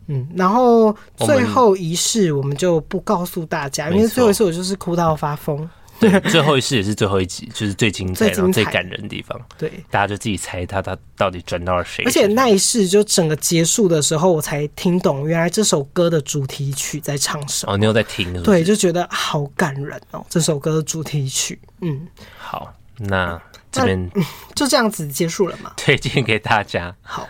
[0.07, 5.67] 嗯，然后最后一世我们就不告诉大家，因为最后一世我就是哭到发疯。
[6.09, 9.39] 对，最后一世也是最后一集，就是最精彩、最感人的地方。
[9.57, 12.03] 对，大家就自己猜他他到底转到了谁。
[12.05, 17.73] 而且那一世就整个结束的时候，我才听懂原来这首歌的主题曲在唱什么。
[17.73, 18.43] 哦，你有在听是不是？
[18.43, 21.59] 对，就觉得好感人哦，这首歌的主题曲。
[21.81, 23.41] 嗯，好，那
[23.71, 24.09] 这边
[24.55, 25.73] 就这样子结束了嘛？
[25.75, 26.95] 推荐给大家。
[27.01, 27.27] 好。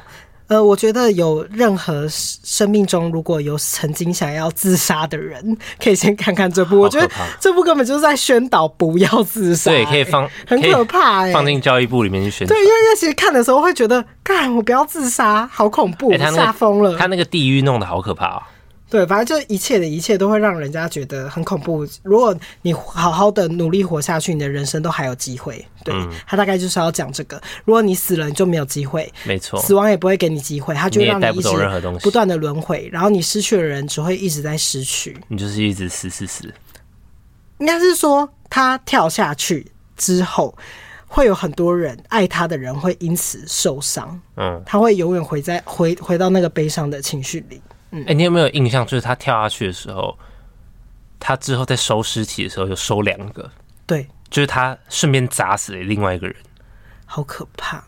[0.47, 6.79] 呃，我觉得有任何生命中如果有曾经想要自杀的人，可以先看看这部。
[6.79, 12.53] 我觉得这部根本就是在宣导不要自杀，欸，对，可以放，很可怕哎，欸，放进教育部里面去宣导。
[12.53, 16.95] 对，因为其实看的时候会觉得，干，我不要自杀，好恐怖，吓疯了。
[16.95, 18.43] 他那个地狱弄得好可怕啊，喔。
[18.87, 21.85] 对，反正就一切的一切都会让人家觉得很恐怖。
[22.03, 25.65] 如果你好好的努力活下去，你的人生都还有机会。
[25.83, 27.41] 对，嗯、他大概就是要讲这个。
[27.65, 29.11] 如果你死了，你就没有机会。
[29.23, 31.49] 没错，死亡也不会给你机会，他就会让你一直
[32.01, 32.87] 不断的轮回。
[32.91, 35.17] 然后你失去的人只会一直在失去。
[35.27, 36.53] 你就是一直死死死。
[37.57, 39.65] 应该是说，他跳下去
[39.97, 40.55] 之后，
[41.07, 44.19] 会有很多人爱他的人会因此受伤。
[44.37, 47.59] 嗯，他会永远回在回回到那个悲伤的情绪里。
[48.01, 48.85] 哎、欸，你有没有印象？
[48.85, 50.17] 就是他跳下去的时候，
[51.19, 53.49] 他之后在收尸体的时候有收两个，
[53.85, 56.35] 对，就是他顺便砸死了另外一个人，
[57.05, 57.83] 好可怕！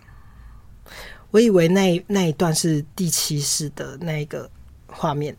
[1.31, 4.49] 我以为那那一段是第七世的那一个
[4.87, 5.35] 画面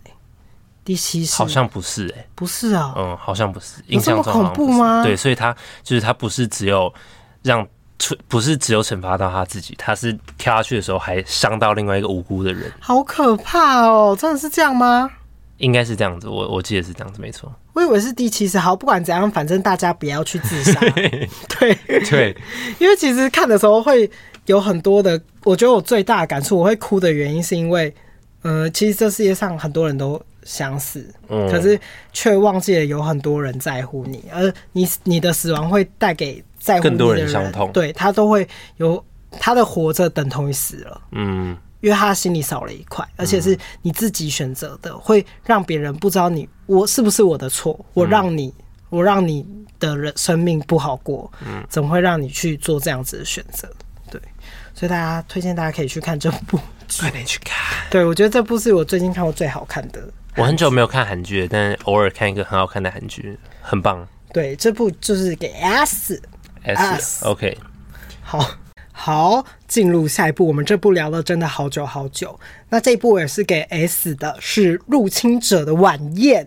[0.84, 5.02] 第七世好像不是哎、欸，不是啊，嗯，好像不是，印象中恐怖吗？
[5.02, 6.92] 对，所以他就是他不是只有
[7.42, 7.66] 让。
[8.28, 14.16] 不是只有惩罚到他自己，他是跳下去的时候还伤到另外一个无辜的人，好可怕哦！
[14.18, 15.10] 真的是这样吗？
[15.58, 17.52] 应该是这样子，我我记得是这样子，没错。
[17.72, 20.78] 我以为是第七十，好，不管怎样，反正大家不要去自杀。
[21.58, 21.76] 对
[22.08, 22.36] 对，
[22.78, 24.08] 因为其实看的时候会
[24.46, 27.92] 有很多的，我觉得我最大的感触，我会哭的原因是因为，
[28.42, 31.78] 呃，其实这世界上很多人都想死，嗯，可是
[32.12, 36.42] 却忘记了有很多人在乎你，而你你的死亡会带给。
[36.68, 39.02] 在乎更多人相痛，对他都会有
[39.40, 48.52] 他的活着等同于死了，嗯，因为他心里少了一块，而且是你自己选择的，会让别人不知道你我是不是我的错，我让你
[48.90, 49.46] 我让你
[49.80, 53.66] 的人生命不好过，嗯，怎么会让你去做这样子的选择？
[54.10, 54.20] 对，
[54.74, 56.58] 所以大家推荐大家可以去看这部，
[57.00, 57.56] 快点去看。
[57.90, 60.00] 对，我觉得这部是我最近看过最好看的。
[60.36, 64.06] 我很久没有看韩剧，但偶尔看一个很好看的韩剧，很棒。
[64.32, 66.22] 对，这部就是给 S。
[66.62, 67.56] S，OK，
[68.22, 68.50] 好，
[68.92, 70.46] 好，进入下一步。
[70.46, 72.38] 我们这部聊了真的好久好久。
[72.68, 76.44] 那这一部也是给 S 的，是《入侵者的晚宴》。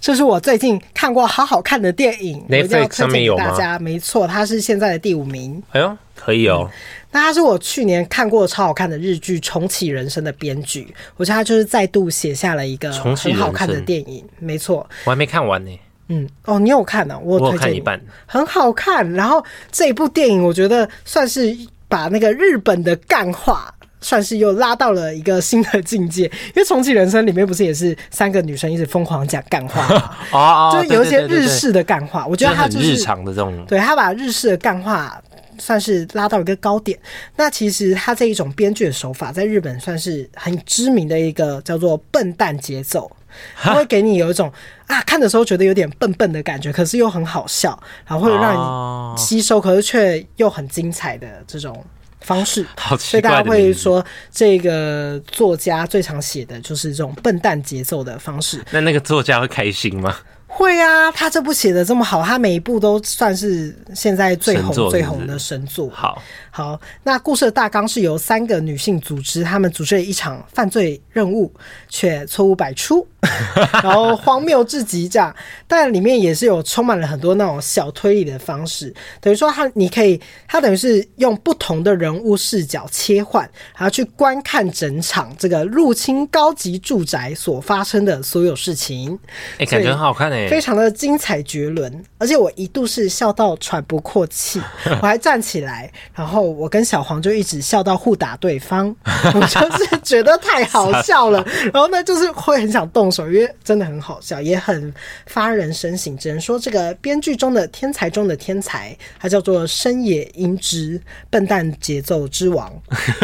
[0.00, 3.36] 这是我最近看过好好看的电影，Netflix 上面有？
[3.36, 5.62] 大家没错，它是现在的第五名。
[5.70, 6.68] 哎呦，可以哦。
[6.70, 6.78] 嗯、
[7.10, 14.22] 那它是我去年看过超好看的日剧《重启人生》的编剧，我觉得他就是再度写下了一个很好看的电影。
[14.38, 15.70] 没错，我还没看完呢。
[16.08, 17.14] 嗯，哦，你有看呢？
[17.14, 17.20] 啊？
[17.22, 19.10] 我有看一半，很好看。
[19.12, 21.56] 然后这一部电影，我觉得算是
[21.88, 26.24] 把那个日本的干话，算是又拉到了一个新的境界。
[26.24, 29.88] 因为《重启人生》里面不是也是三个女生一直疯狂讲干话
[30.30, 30.70] 吗？
[30.76, 32.26] 就有一些日式的干话。
[32.26, 35.18] 我觉得他就是日常的这种，对，他把日式的干话
[35.58, 36.98] 算是拉到一个高点。
[37.36, 43.10] 那其实他这一种编剧的手法，在日本算是很知名的一个叫做笨蛋节奏。
[43.56, 44.52] 他会给你有一种
[44.86, 51.84] 啊，看的时候觉得有点笨笨的感觉，可是又很好笑，然后会让你吸收，可是却又很精彩的这种
[52.20, 52.66] 方式。
[52.98, 58.62] 所以大家会说，这个作家最常写的就是这种笨蛋节奏的方式。
[58.70, 60.14] 那那个作家会开心吗？
[60.46, 65.90] 会啊，他这部写的这么好，他每一部都算是现在最红最红的神作。
[65.92, 66.22] 好。
[66.56, 71.52] 好，那故事的大纲是由三个女性组织，她们组织了一场犯罪任务，
[71.88, 73.04] 却错误百出，
[73.82, 75.34] 然后荒谬至极这样。
[75.66, 83.42] 但里面也是有充满了很多那种小推理的方式，等于说它你可以，它等于是用不同的人物视角切换，
[83.76, 89.18] 然后去观看整场这个入侵高级住宅所发生的所有事情。
[89.54, 94.62] 哎、欸，感觉很好看哎，非常的精彩绝伦，而且我一度是笑到喘不过气，
[95.02, 96.43] 我还站起来，然后。
[96.50, 98.94] 我跟小黄就一直笑到互打对方，
[99.34, 104.92] 我就是觉得太好笑了， 然后呢，就是会很想动手，因为真的很好笑，也很
[105.26, 106.16] 发人深省。
[106.16, 112.72] 只能说这个编剧中的天才中的天才，他叫做深野英之，笨蛋节奏之王。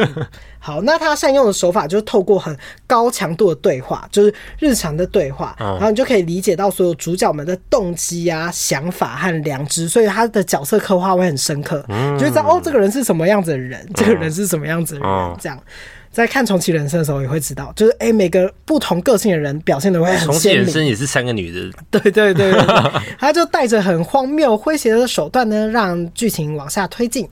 [0.60, 15.58] 嗯、好，那他善用的手法就是透过很高强度的对话，就是日常的对话，然后你就可以理解到所有主角们的动机啊、想法和良知，所以他的角色刻画会很深刻，嗯、就会知道哦，这个人是什么样子的人，这个人是什么样子的人，这样。
[16.12, 20.32] 在看重启人生的时候也会知道，就是哎、欸，每个不同个性的人表现的会很鲜明。
[20.32, 22.60] 重启人生也是三个女的， 对对对，对，
[23.16, 27.28] 他就带着很荒谬诙谐的手段呢，让剧情往下推进，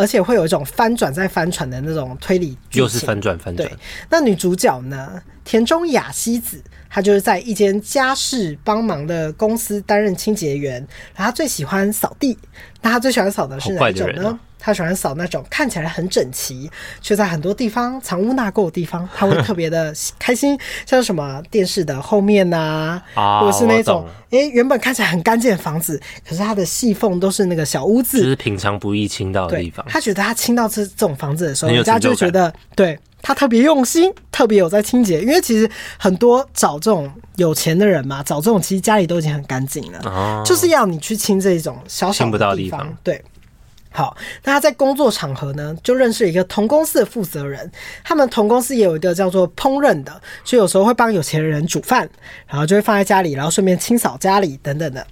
[0.00, 2.82] 而且会有一种翻转再翻转的那种推理剧情。
[2.82, 3.68] 又是翻转翻转。
[3.68, 3.76] 对，
[4.08, 6.58] 那女主角呢，田中雅希子，
[6.88, 10.76] 她就是在一间家事帮忙的公司担任清洁员，
[11.14, 12.38] 然后她最喜欢扫地。
[12.80, 14.40] 那她最喜欢扫的是哪一种呢？
[14.60, 16.70] 他喜欢扫那种看起来很整齐，
[17.00, 20.56] 却在很多地方藏污纳垢的地方，他会特别的开心。
[20.86, 29.84] 像什么电视的后面呐、啊，啊、或者是那种诶、欸，原本看起来很干净的房子，可是它的细缝都是那个小污渍，就是平常不易清到的地方。
[29.88, 35.20] 他觉得他清到这这种房子的时候，人家就觉得对他特别用心，特别有在清洁。
[35.20, 35.68] 因为其实
[35.98, 43.22] 很多找这种有钱的人嘛，找这种其实家里都已经很干净了，哦、就是要你去清这种小小的地方，清不到的地方，对。
[43.92, 47.70] 好，那他在工作场合呢，就认识一个同公司的负责人。
[48.04, 50.12] 他们同公司也有一个叫做烹饪的，
[50.44, 52.08] 所以有时候会帮有钱人煮饭，
[52.46, 55.04] 然后就会放在家里，然后顺便清扫家里等等的。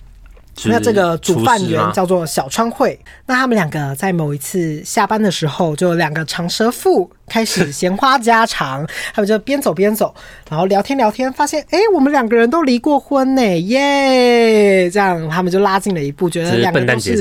[0.64, 2.98] 那这个煮饭员叫做小川惠。
[3.26, 7.10] 那他们两个在某一次下班的时候，就两个长舌妇。
[7.28, 10.14] 开始闲话家常， 他们就边走边走，
[10.50, 14.90] 然后聊天聊天，发现哎、欸，我们两个人都离过婚呢，耶！
[14.90, 17.16] 这样他们就拉近了一步，觉得两个人都是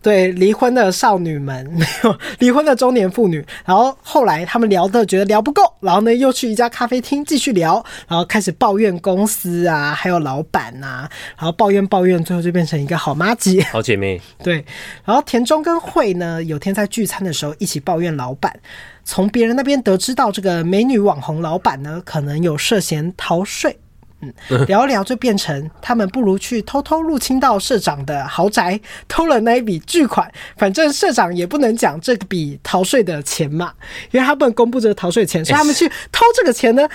[0.00, 3.44] 对离婚的少女们， 没有离婚的中年妇女。
[3.64, 14.20] 然后后来他们聊的觉得聊不够，然后呢又去一家咖啡厅继续聊，然后开始抱怨公司啊，还有老板呐、啊，然后抱怨抱怨，最后就变成一个好妈姐、 好姐妹。
[14.42, 14.64] 对，
[15.04, 18.52] 然后田中跟慧呢，有天在聚餐的时候一起抱怨老板。
[19.04, 23.78] 从别人那边得知到这个美女网红老板呢，可能有涉嫌逃税，
[24.20, 24.32] 嗯，
[24.66, 33.72] 聊一聊就变成他们不如去偷偷入侵到社长的豪宅，偷了那一笔巨款，反正社长也不能讲这笔逃税的钱嘛，
[34.10, 36.88] 因为他不能公布这个逃税钱，所以他们去偷这个钱呢。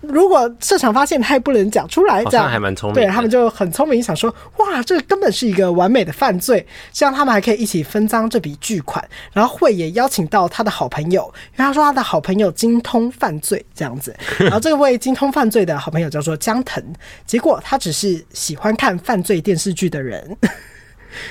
[0.00, 2.94] 如果社长发现，他也不能讲出来，这样还蛮聪明。
[2.94, 9.06] 对，他们就很聪明，想说，哇，这个根本是一个完美的犯罪，这样他们还可以一起分赃这笔巨款。
[9.32, 11.22] 然后惠也邀请到他的好朋友，
[11.56, 14.16] 因为他说他的好朋友精通犯罪这样子。
[14.38, 16.82] 然后这位精通犯罪的好朋友叫做江藤，
[17.26, 20.36] 结果他只是喜欢看犯罪电视剧的人，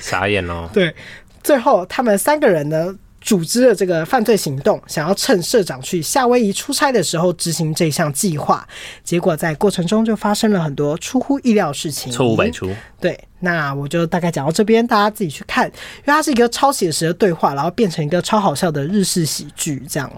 [0.00, 0.68] 傻眼哦。
[0.74, 0.94] 对，
[1.42, 8.66] 最后他们三个人呢，组织了这个犯罪行动，想要趁社长去夏威夷出差的时候执行这项计划，
[9.02, 12.70] 结果在过程中就发生了很多出乎意料的事情，错误百出。
[13.00, 20.10] 对，那我就大概讲到这边，大家自己去看，因为它是一个超写实的对话，然后变成一个超好笑的日式喜剧，这样。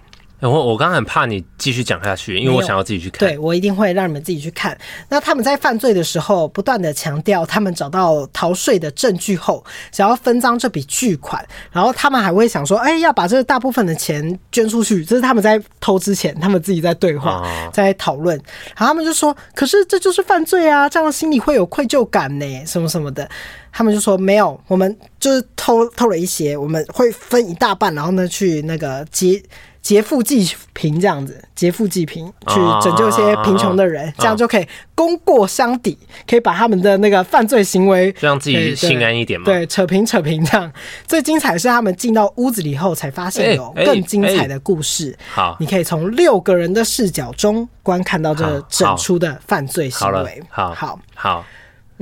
[0.49, 3.29] 我我刚刚很怕你继续讲下去，因为我想要自己去看。
[3.29, 4.77] 对，我一定会让你们自己去看。
[5.09, 15.05] 那他们在犯罪的时候，不断的强调他们找到逃税的证据后，想要分赃这笔巨款，然后他们还会想说，哎，要把这大部分的钱捐出去。
[15.05, 18.35] 这是他们在偷之前，他们自己在对话，在讨论。
[18.77, 23.29] 然后他们就说，可是这就是犯罪啊，这样心里会有愧疚感呢，什么什么的。
[23.73, 29.43] 他们就说没有，我们就是偷偷了一些，我们会分一大半，然后呢去那个结。
[29.83, 39.47] 劫富济贫这样子，劫富济贫去拯救一些贫穷的人，这样就可以功过相抵，可以把他们的那个犯罪行为让自己心安一点嘛。
[39.47, 40.71] 对，扯平扯平这样。
[41.07, 45.17] 最精彩是他们进到屋子里后，才发现有更精彩的故事。
[45.33, 50.43] 好，你可以从六个人的视角中观看到这整出的犯罪行为。
[50.51, 51.45] 好，好，好。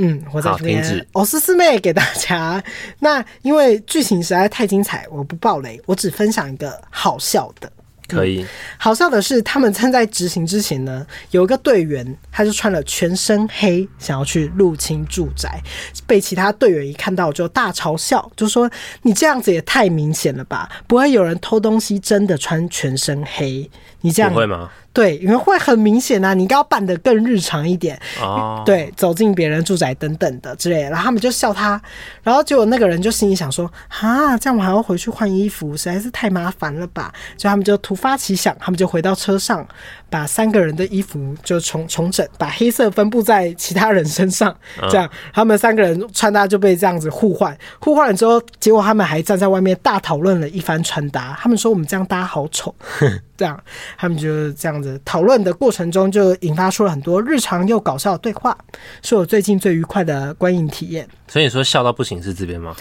[0.00, 2.62] 嗯，我在这边，我是四妹给大家。
[3.00, 7.70] 那因为剧情实在太精彩，我不爆雷，我只分享一个好笑的。
[8.06, 8.46] 可以、嗯，
[8.78, 15.60] 好笑的是，他们正在执行之前呢，有一个队员，他就穿了全身黑，想要去入侵住宅，
[16.06, 18.70] 被其他队员一看到就大嘲笑，就说
[19.02, 20.70] ：“你这样子也太明显了吧？
[20.86, 23.68] 不会有人偷东西真的穿全身黑？
[24.00, 27.96] 你这样会吗？”对，因为会很明显啊，你应该要扮得更日常一点。
[28.20, 31.80] 哦，对，走进别人住宅等等的之类的，然后他们就笑他，
[32.20, 37.12] 然后结果那个人就心里想说：啊，这样我还要回去换衣服，实在是太麻烦了吧？
[37.36, 39.64] 所以他们就突发奇想，他们就回到车上，
[40.10, 44.56] 把三个人的衣服就重重整，把黑色分布在其他人身上，
[44.90, 45.08] 这样。
[45.32, 52.74] 他们三个人穿搭就被这样子互换，互换了之后，结果他们还站在外面大讨论了一番穿搭，他们说我们这样搭好丑。
[53.38, 53.58] 这样，
[53.96, 58.56] 他们就这样子讨论的过程中，就引发出了很多日常又搞笑的对话，
[59.00, 61.08] 是我最近最愉快的观影体验。
[61.28, 62.74] 所以你说笑到不行是这边吗？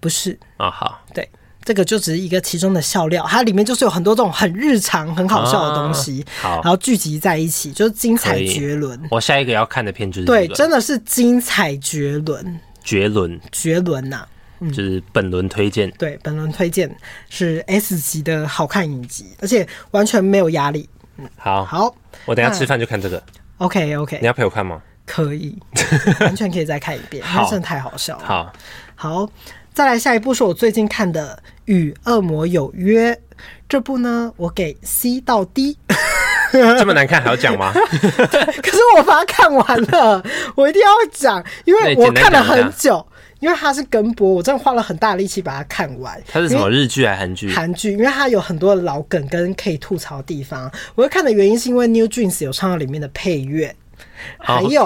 [0.00, 0.38] 不是。
[0.58, 1.26] 啊，好，对，
[1.66, 8.96] 这个就只是一个其中的笑料，它里面就是有很多这种很日常、很好笑的东西，啊、好，然后聚集在一起，就是精彩绝伦。
[9.10, 14.28] 我下一个要看的片就是对，真的是精彩绝伦，绝伦，绝伦呐、啊
[14.60, 15.90] 嗯，就是本轮推荐。
[15.98, 16.88] 对，本轮推荐
[17.28, 20.88] 是 S 级的好看影集，而且完全没有压力。
[21.16, 21.92] 嗯，好，好，
[22.26, 23.20] 我等下吃饭就看这个。
[23.58, 24.80] OK，OK，okay, okay, 你要陪我看吗？
[25.04, 25.58] 可以，
[26.20, 28.24] 完全可以再看一遍，真的太好笑了。
[28.24, 28.52] 好，
[28.94, 29.28] 好。
[29.74, 33.12] 再来下一部是我最近看的《与恶魔有约》，
[33.68, 35.76] 这部呢，我给 C 到 D。
[36.52, 37.72] 这么难看还要讲吗？
[37.74, 43.04] 可是我把它看完了，我一定要讲，因为我看了很久，
[43.40, 46.18] 因为它是跟播，我真的花了很大力气把它看完。
[46.26, 47.50] 它是什么日剧还是韩剧？
[47.52, 50.70] 韩剧，因为它有很多的老梗跟可以吐槽的地方。
[50.94, 53.74] 我会看的原因是因为 New Jeans 有唱到里面的配乐。
[54.38, 54.84] 还有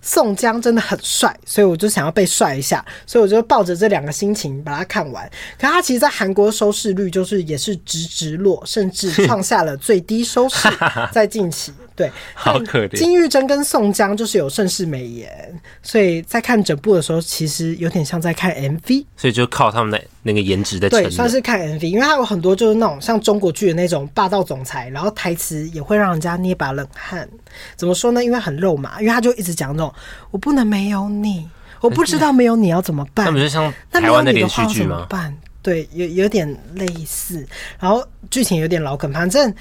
[0.00, 5.28] 宋江真的很帅，所以我就想要被帅一下，所以我就抱着这两个心情把它看完。
[5.58, 10.68] 可他其实，在韩国收视率就是也是直直落， 甚至创下了最低收视，
[11.12, 11.72] 在近期。
[11.96, 12.96] 对，好可怜。
[12.96, 19.04] 金玉珍跟宋江就是有盛世美颜，所以在看整部的时候，其实有点像在看 MV。
[19.18, 20.88] 所以就靠他们的那个颜值的。
[20.88, 27.28] 对，算是看 MV，因为他有很多就是那种像中国剧的那种霸道总裁，然后台词也会让人家捏把冷汗。
[27.76, 28.24] 怎么说呢？
[28.24, 29.92] 因为很肉麻，因为他就一直讲那种
[30.30, 31.48] “我不能没有你，
[31.80, 33.26] 我不知道没有你要怎么办”。
[33.26, 34.96] 那不是像台湾的连续剧吗？
[34.96, 35.36] 怎么办？
[35.62, 37.46] 对，有有点类似，
[37.78, 39.54] 然后剧情有点老梗，反正。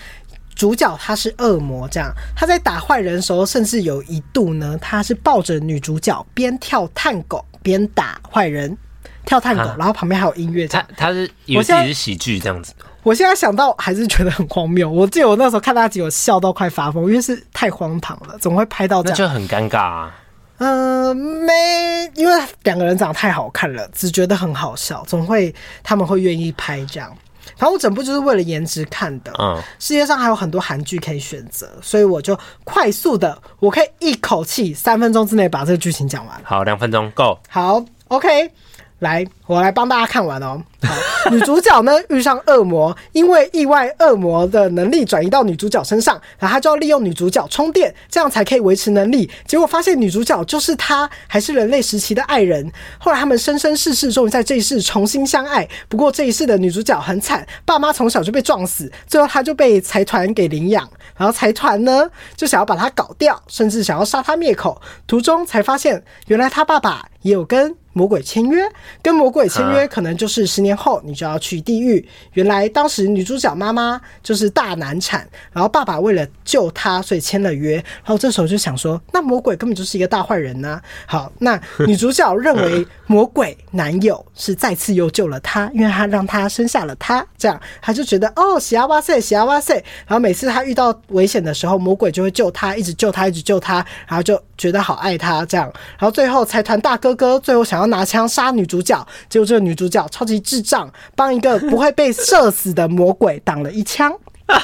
[0.56, 8.78] 主角他是恶魔，这样他在打坏人的时候，甚至有一度呢，他是抱着女主角边跳探狗边打坏人，
[9.26, 10.68] 跳探狗，然后旁边还有音乐。
[10.68, 13.12] 他他是以为自己是喜剧这样子我。
[13.12, 14.90] 我现在想到还是觉得很荒谬。
[14.90, 19.18] 我记得我那时候看那集，我笑到快发疯，因为是太荒唐了，怎么会拍到这样？
[19.18, 20.16] 那就很尴尬啊。
[20.58, 27.10] 嗯、呃，没，因为两个人长得太好看了，只觉得很好笑，总会他们会愿意拍这样。
[27.56, 29.34] 反正我整部就是为了颜值看的。
[29.40, 36.42] 嗯，世界上还有很多韩剧可以选择，所以我就快速的，我可以一口气三分钟之内把这个剧情讲完。
[36.44, 37.40] 好，两分钟够。
[37.48, 38.52] 好，OK。
[39.00, 40.62] 来，我来帮大家看完哦。
[40.84, 49.28] 好，女主角呢遇上恶魔， 因为意外，恶魔的能力转移到女主角身上，然后她就要利用女主角充电，这样才可以维持能力。
[49.48, 52.72] 结果发现女主角就是他，还是人类时期的爱人。
[53.00, 55.68] 后来他们生生世世终于在这一世重新相爱。
[55.88, 60.88] 不过这一世的女主角很惨，爸妈从小就被撞死，最后她就被财团给领养，
[61.18, 64.80] 然后财团呢就想要把她搞掉，甚至想要杀她灭口。
[65.08, 67.76] 途中才发现，原来她爸爸也有跟。
[67.92, 68.64] 魔鬼签约，
[69.02, 72.06] 跟魔鬼签约，可能就是十年后你就要去地狱。
[72.34, 77.76] 原来当时女主角妈妈就是大难产，然后爸爸为了救她，所以签了约。
[77.76, 80.82] 然后这时候就想说，那魔鬼根本就是一个大坏人呢、啊。
[81.06, 89.76] 好，那女主角认为 魔鬼男友是再次又救了她，因为他让她生下了她，这样她就觉得哦，喜啊哇塞，喜啊哇塞。
[90.08, 95.66] 然后每次她遇到危险的时候，魔鬼就会救她，一直救她，一直救她，然后就觉得好爱他这样。
[95.98, 104.14] 然后最后财团大哥哥最后想要拿枪杀女主角，结果这个女主角超级智障，帮一个不会被射死的魔鬼挡了一枪。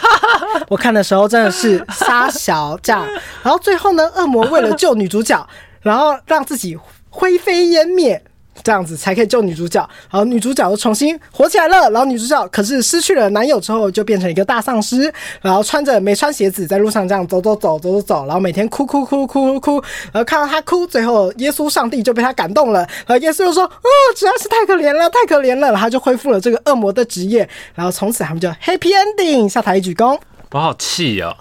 [0.70, 3.08] 我看的时候真的是杀小这样，
[3.42, 5.48] 然后最后呢，恶魔为了救女主角，
[5.82, 6.78] 然后让自己
[7.10, 8.24] 灰飞烟灭。
[8.64, 11.90] 这样子才可以救女主角，然后女主角又重新活起来了。
[11.90, 30.20] 然后女主角可是失去了男友之后，就变成一个大丧尸，然后穿着没穿鞋子在路上这样走走走走走走，然后每天哭哭哭哭哭哭，然后看到她哭，最后耶稣上帝就被她感动了，然后耶稣就说：“哦，实在是太可怜了，太可怜了。”然后就恢复了这个恶魔的职业，然后从此他们就 Happy Ending，下台一鞠躬。
[30.52, 31.36] 我好气哦！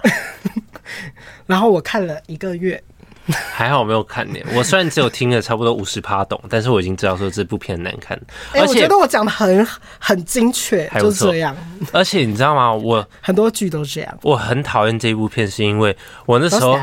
[1.47, 2.83] 然后我看了一个月。
[3.53, 4.39] 还好我没有看呢。
[4.55, 8.19] 我虽然只有听了差不多五十趴懂，但是我已经知道说这部片难看。
[8.53, 9.67] 而且、欸、我觉得我讲的很
[9.99, 11.57] 很精确，就是这样。
[11.93, 12.73] 而且你知道吗？
[12.73, 14.19] 我很多剧都这样。
[14.23, 15.97] 我很讨厌这一部片，是因为
[16.27, 16.79] 我那时候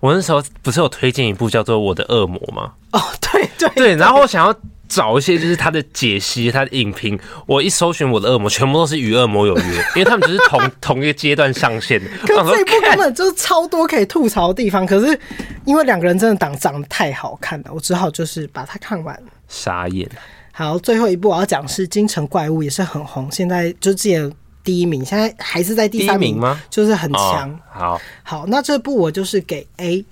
[0.00, 2.72] 我那时候不是有推荐一部叫做《我的恶魔》吗？
[2.92, 4.54] 哦，对对对，然后我想要。
[4.90, 7.16] 找一些就是他的解析，他的影评。
[7.46, 9.62] 我一搜寻我的恶魔，全部都是与恶魔有约，
[9.94, 12.10] 因为他们只是同 同一个阶段上线的。
[12.26, 15.18] 可是这一部根本就是超多可以吐槽的地方，可是
[15.64, 19.16] 因为两个人真的长长得太好看了，我只好就是把它看完。
[19.46, 20.10] 傻眼。
[20.50, 24.30] 好，最后一部我要讲是《京城怪物》，也是很红，现在就之前
[24.64, 26.60] 第一名，现在还是在第三名，名吗？
[26.68, 27.48] 就是很强。
[27.50, 27.58] 哦。
[27.72, 30.04] 好，好，那这部我就是给 A。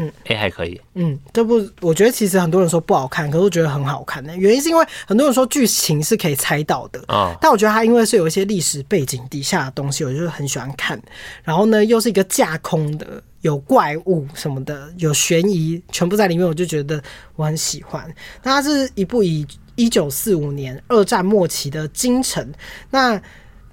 [0.00, 0.80] 嗯还可以。
[0.94, 11.00] 嗯，这部我觉得其实很多人说不好看，可是我觉得很好看的原因是因为很多人说剧情是可以猜到的啊，但我觉得它因为是有一些历史背景底下的东西，我就很喜欢看。
[11.44, 17.02] 然后呢，又是一个架空的，有怪物什么的，有悬疑，全部在里面，我就觉得
[17.36, 18.02] 我很喜欢。
[18.42, 19.46] 那它是一部以
[19.76, 22.50] 一九四五年二战末期的京城。
[22.90, 23.20] 那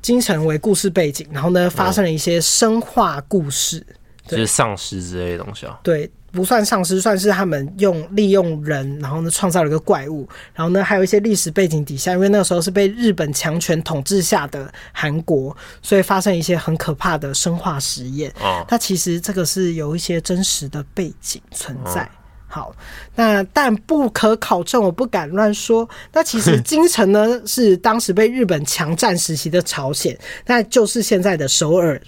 [0.01, 3.95] 京城为故事背景，然后呢，发生了一些生化故事，嗯、
[4.27, 5.79] 就是丧尸之类的东西啊。
[5.83, 6.09] 对。
[6.31, 18.31] 不算丧尸，算是他们用利用人，然后呢创造了一个怪物，然后呢还有一些历史背景底下，因为那个时候是被日本强权统治下的韩国，所以发生一些很可怕的生化实验。
[18.41, 22.03] 哦，那其实这个是有一些真实的背景存在。
[22.03, 22.09] 哦、
[22.47, 22.75] 好，
[23.15, 25.87] 那但不可考证，我不敢乱说。
[26.13, 32.01] 那其实京城呢是当时被日本强占时期的朝鲜，那就是现在的首尔。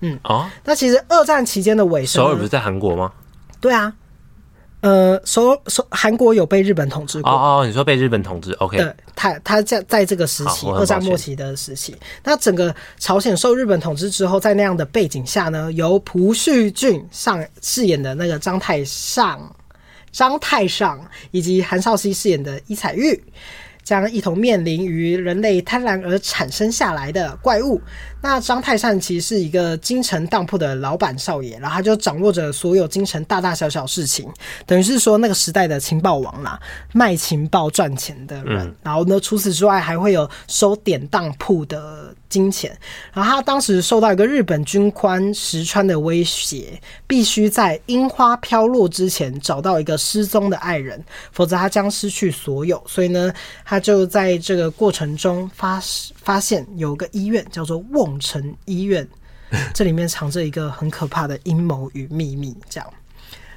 [0.00, 3.12] 嗯，哦，那其实二战期间的尾声，首尔不是在韩国吗？
[3.60, 3.92] 对啊，
[4.80, 8.76] 呃，首首韩国有被日本统治过哦哦，你说被日本统治，OK？
[8.76, 19.52] 对，他他在在这个时期，二战末期的时期，那整个朝鲜受日本统治之后，在那样的背景下呢，由朴叙俊上饰演的那个张太上、
[20.12, 23.20] 张太上，以及韩少熙饰演的伊彩玉，
[23.82, 27.80] 将一同面临于人类贪婪而产生下来的怪物。
[28.20, 34.28] 那张泰善其实是一个京城当铺的老板少爷，然后他就掌握着所有京城大大小小事情，
[34.66, 36.58] 等于是说那个时代的情报王啦，
[36.92, 38.66] 卖情报赚钱的人。
[38.66, 42.76] 嗯、然后呢，除此之外还会有收典当铺的金钱。
[43.12, 51.02] 然后他当时受到一个日本军官石川的威胁，必须在樱花飘落之前找到一个失踪的爱人，
[51.32, 52.82] 否则他将失去所有。
[52.86, 53.32] 所以呢，
[53.64, 55.80] 他就在这个过程中发
[56.16, 59.04] 发现有个医院叫做瓮城医院，
[59.74, 62.56] 这里面藏着一个很可怕的阴谋与秘密。
[62.70, 62.88] 这样，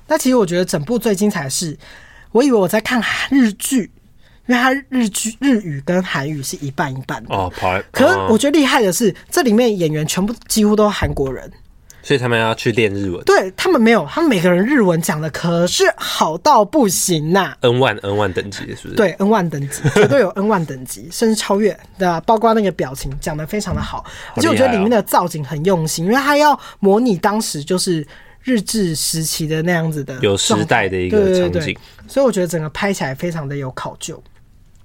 [0.08, 1.78] 那其实我觉得整部最精彩的是，
[2.32, 3.00] 我以为我在看
[3.30, 3.92] 日剧，
[4.48, 7.54] 因为它日剧日语跟韩语是一半一半的哦。
[7.92, 11.52] 可是我觉得厉害的是，这里面演员全部几乎都是韩国人。
[12.04, 18.96] 所以他们要去练日文，对他们没有，他们每个人日文讲的可是好到不行呐、啊、，N 万 N 万等级是不是？
[18.96, 22.20] 对，N one 等级 绝对有 N one 等级，甚至超越，对吧？
[22.22, 24.04] 包括那个表情讲的非常的好，
[24.36, 28.06] 而且我觉得里面的造景很用心，因为他要模拟当时就是
[28.42, 31.78] 日治时期的那样子的有时代的一个场景，
[32.08, 34.22] 所以我觉得整个拍起来非常的有考究。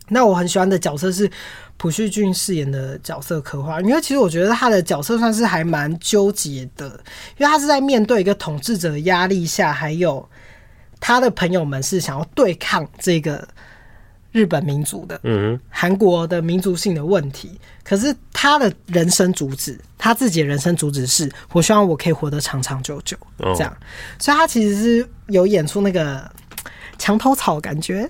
[0.09, 1.29] 那我很喜欢的角色是
[1.79, 6.87] 朴叙俊饰演的角色刻画，因为其实我觉得他的角色算是还蛮纠结的，
[7.37, 10.27] 因为他是在面对一个统治者的压力下，还有
[10.99, 13.47] 他的朋友们是想要对抗这个
[14.33, 17.61] 日本民族的，嗯，韩国的民族性的问题。
[17.85, 23.77] 可是他的人生主旨，他自己的人生主旨是，我希望我可以活得长长久久，这样，
[24.19, 26.31] 所以他其实是有演出那个。
[26.99, 28.09] 墙头草感觉，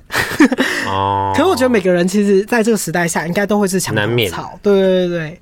[0.86, 5.40] 哦， 可是我觉得每个人其实在这个时代下，应该都会是墙头草，对对对对，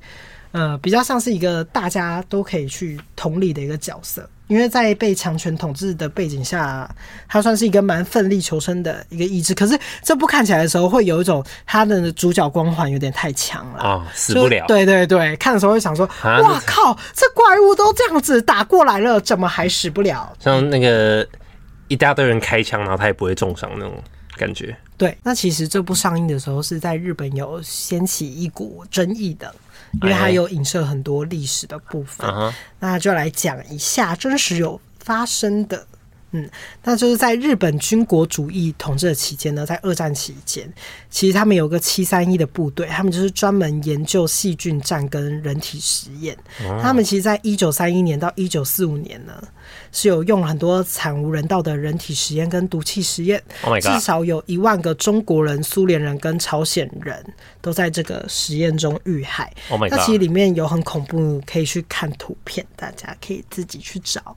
[0.52, 6.88] 呃，比较像是一个大家都可以去同理的一个角色，因为在被强权统治的背景下，
[7.28, 9.54] 他算是一个蛮奋力求生的一个意志。
[9.54, 20.32] 可是这部看起来的时候，会有一种他的主角光环有点太强了，哦，死不了，对对对，看的时候会想说，哇靠，这怪物都这样子打过来了，怎么还死不了？
[20.40, 21.26] 像那个。
[21.88, 24.02] 一大堆人开枪，然后他也不会重伤那种
[24.36, 24.76] 感觉。
[24.96, 29.54] 对，那其实这部上映的时候是在日本有掀起一股争议的，
[30.02, 32.28] 因为它有影射很多历史的部分。
[32.28, 35.86] 哎、那就来讲一下真实有发生的。
[36.36, 36.50] 嗯，
[36.82, 40.68] 那就是在日本军国主义统治的期间呢，在二战期间，
[41.08, 46.36] 其实他们有个七三一的部队，他们就是专门研究细菌战跟人体实验。
[46.68, 49.40] 哦、他们其实，在一九三一年到一九四五年呢，
[49.92, 53.40] 是有用很多惨无人道的人体实验跟毒气实验。
[53.62, 57.24] Oh、至少有一万个中国人、苏联人跟朝鲜人
[57.60, 59.52] 都在这个实验中遇害。
[59.70, 64.36] Oh、那其实里面有很恐怖，可以去看图片，大家可以自己去找。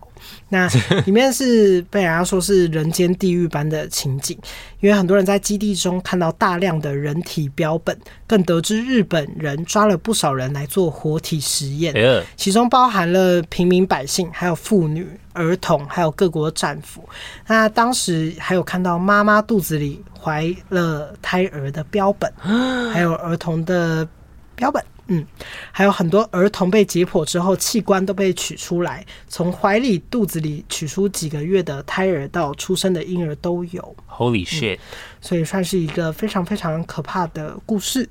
[0.50, 0.68] 那
[1.06, 4.38] 里面是被人家说是人间地狱般的情景，
[4.80, 11.94] 因为很多人在基地中看到大量的人体标本，更得知日本人抓了不少人来做活体实验，
[12.36, 17.08] 其中包含了平民百姓、还有妇女、儿童，还有各国战俘。
[17.48, 22.32] 那当时还有看到妈妈肚子里怀了胎儿的标本，
[22.94, 24.08] 还有儿童的
[24.56, 24.84] 标本。
[25.08, 25.26] 嗯，
[25.72, 33.96] 还有很多儿童被解剖之后，器官都被取出来，从怀里、肚子里取出几个月的胎儿到出生的婴儿都有。
[34.10, 34.80] Holy shit！、嗯、
[35.22, 38.08] 所以算是一个非常非常可怕的故事。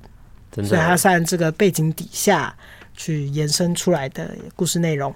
[0.51, 2.55] 真的，所以它算这个背景底下
[2.95, 5.13] 去延伸出来的故事内容，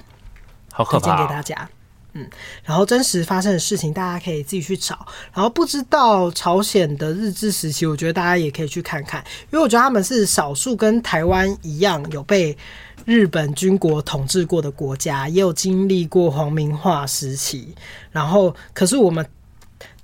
[0.71, 1.69] 好可怕、哦，推荐给大家。
[2.13, 2.29] 嗯，
[2.63, 5.07] 然后真实发生的事情，大家可以自己去找。
[5.33, 12.57] 然后不知道朝鲜的日治时期，我觉得大家也可以去看看，因为我觉得他们是少数跟台湾一样有被
[13.05, 17.73] 日本军国统治过的国家，也有经历过皇民化时期。
[18.11, 19.25] 然后，可是我们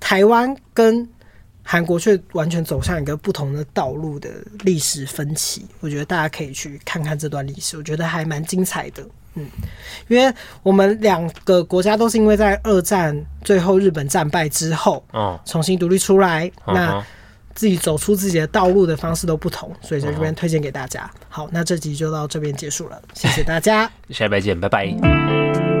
[0.00, 1.06] 台湾跟
[1.62, 4.30] 韩国却完全走向一个不同的道路的
[4.60, 5.66] 历史分歧。
[5.80, 9.06] 我觉得大家可以去看看这段历史，我觉得还蛮精彩的。
[9.38, 9.46] 嗯，
[10.08, 10.32] 因为
[10.62, 17.04] 我们两个国家都是因为在二战最后日本战败之后，哦，重新独立出来，那
[17.54, 21.10] 自己走出自己的道路的方式都不同，所以在这边推荐给大家。
[21.28, 25.77] 好，那这集就到这边结束了，谢谢大家，下礼拜见，拜拜。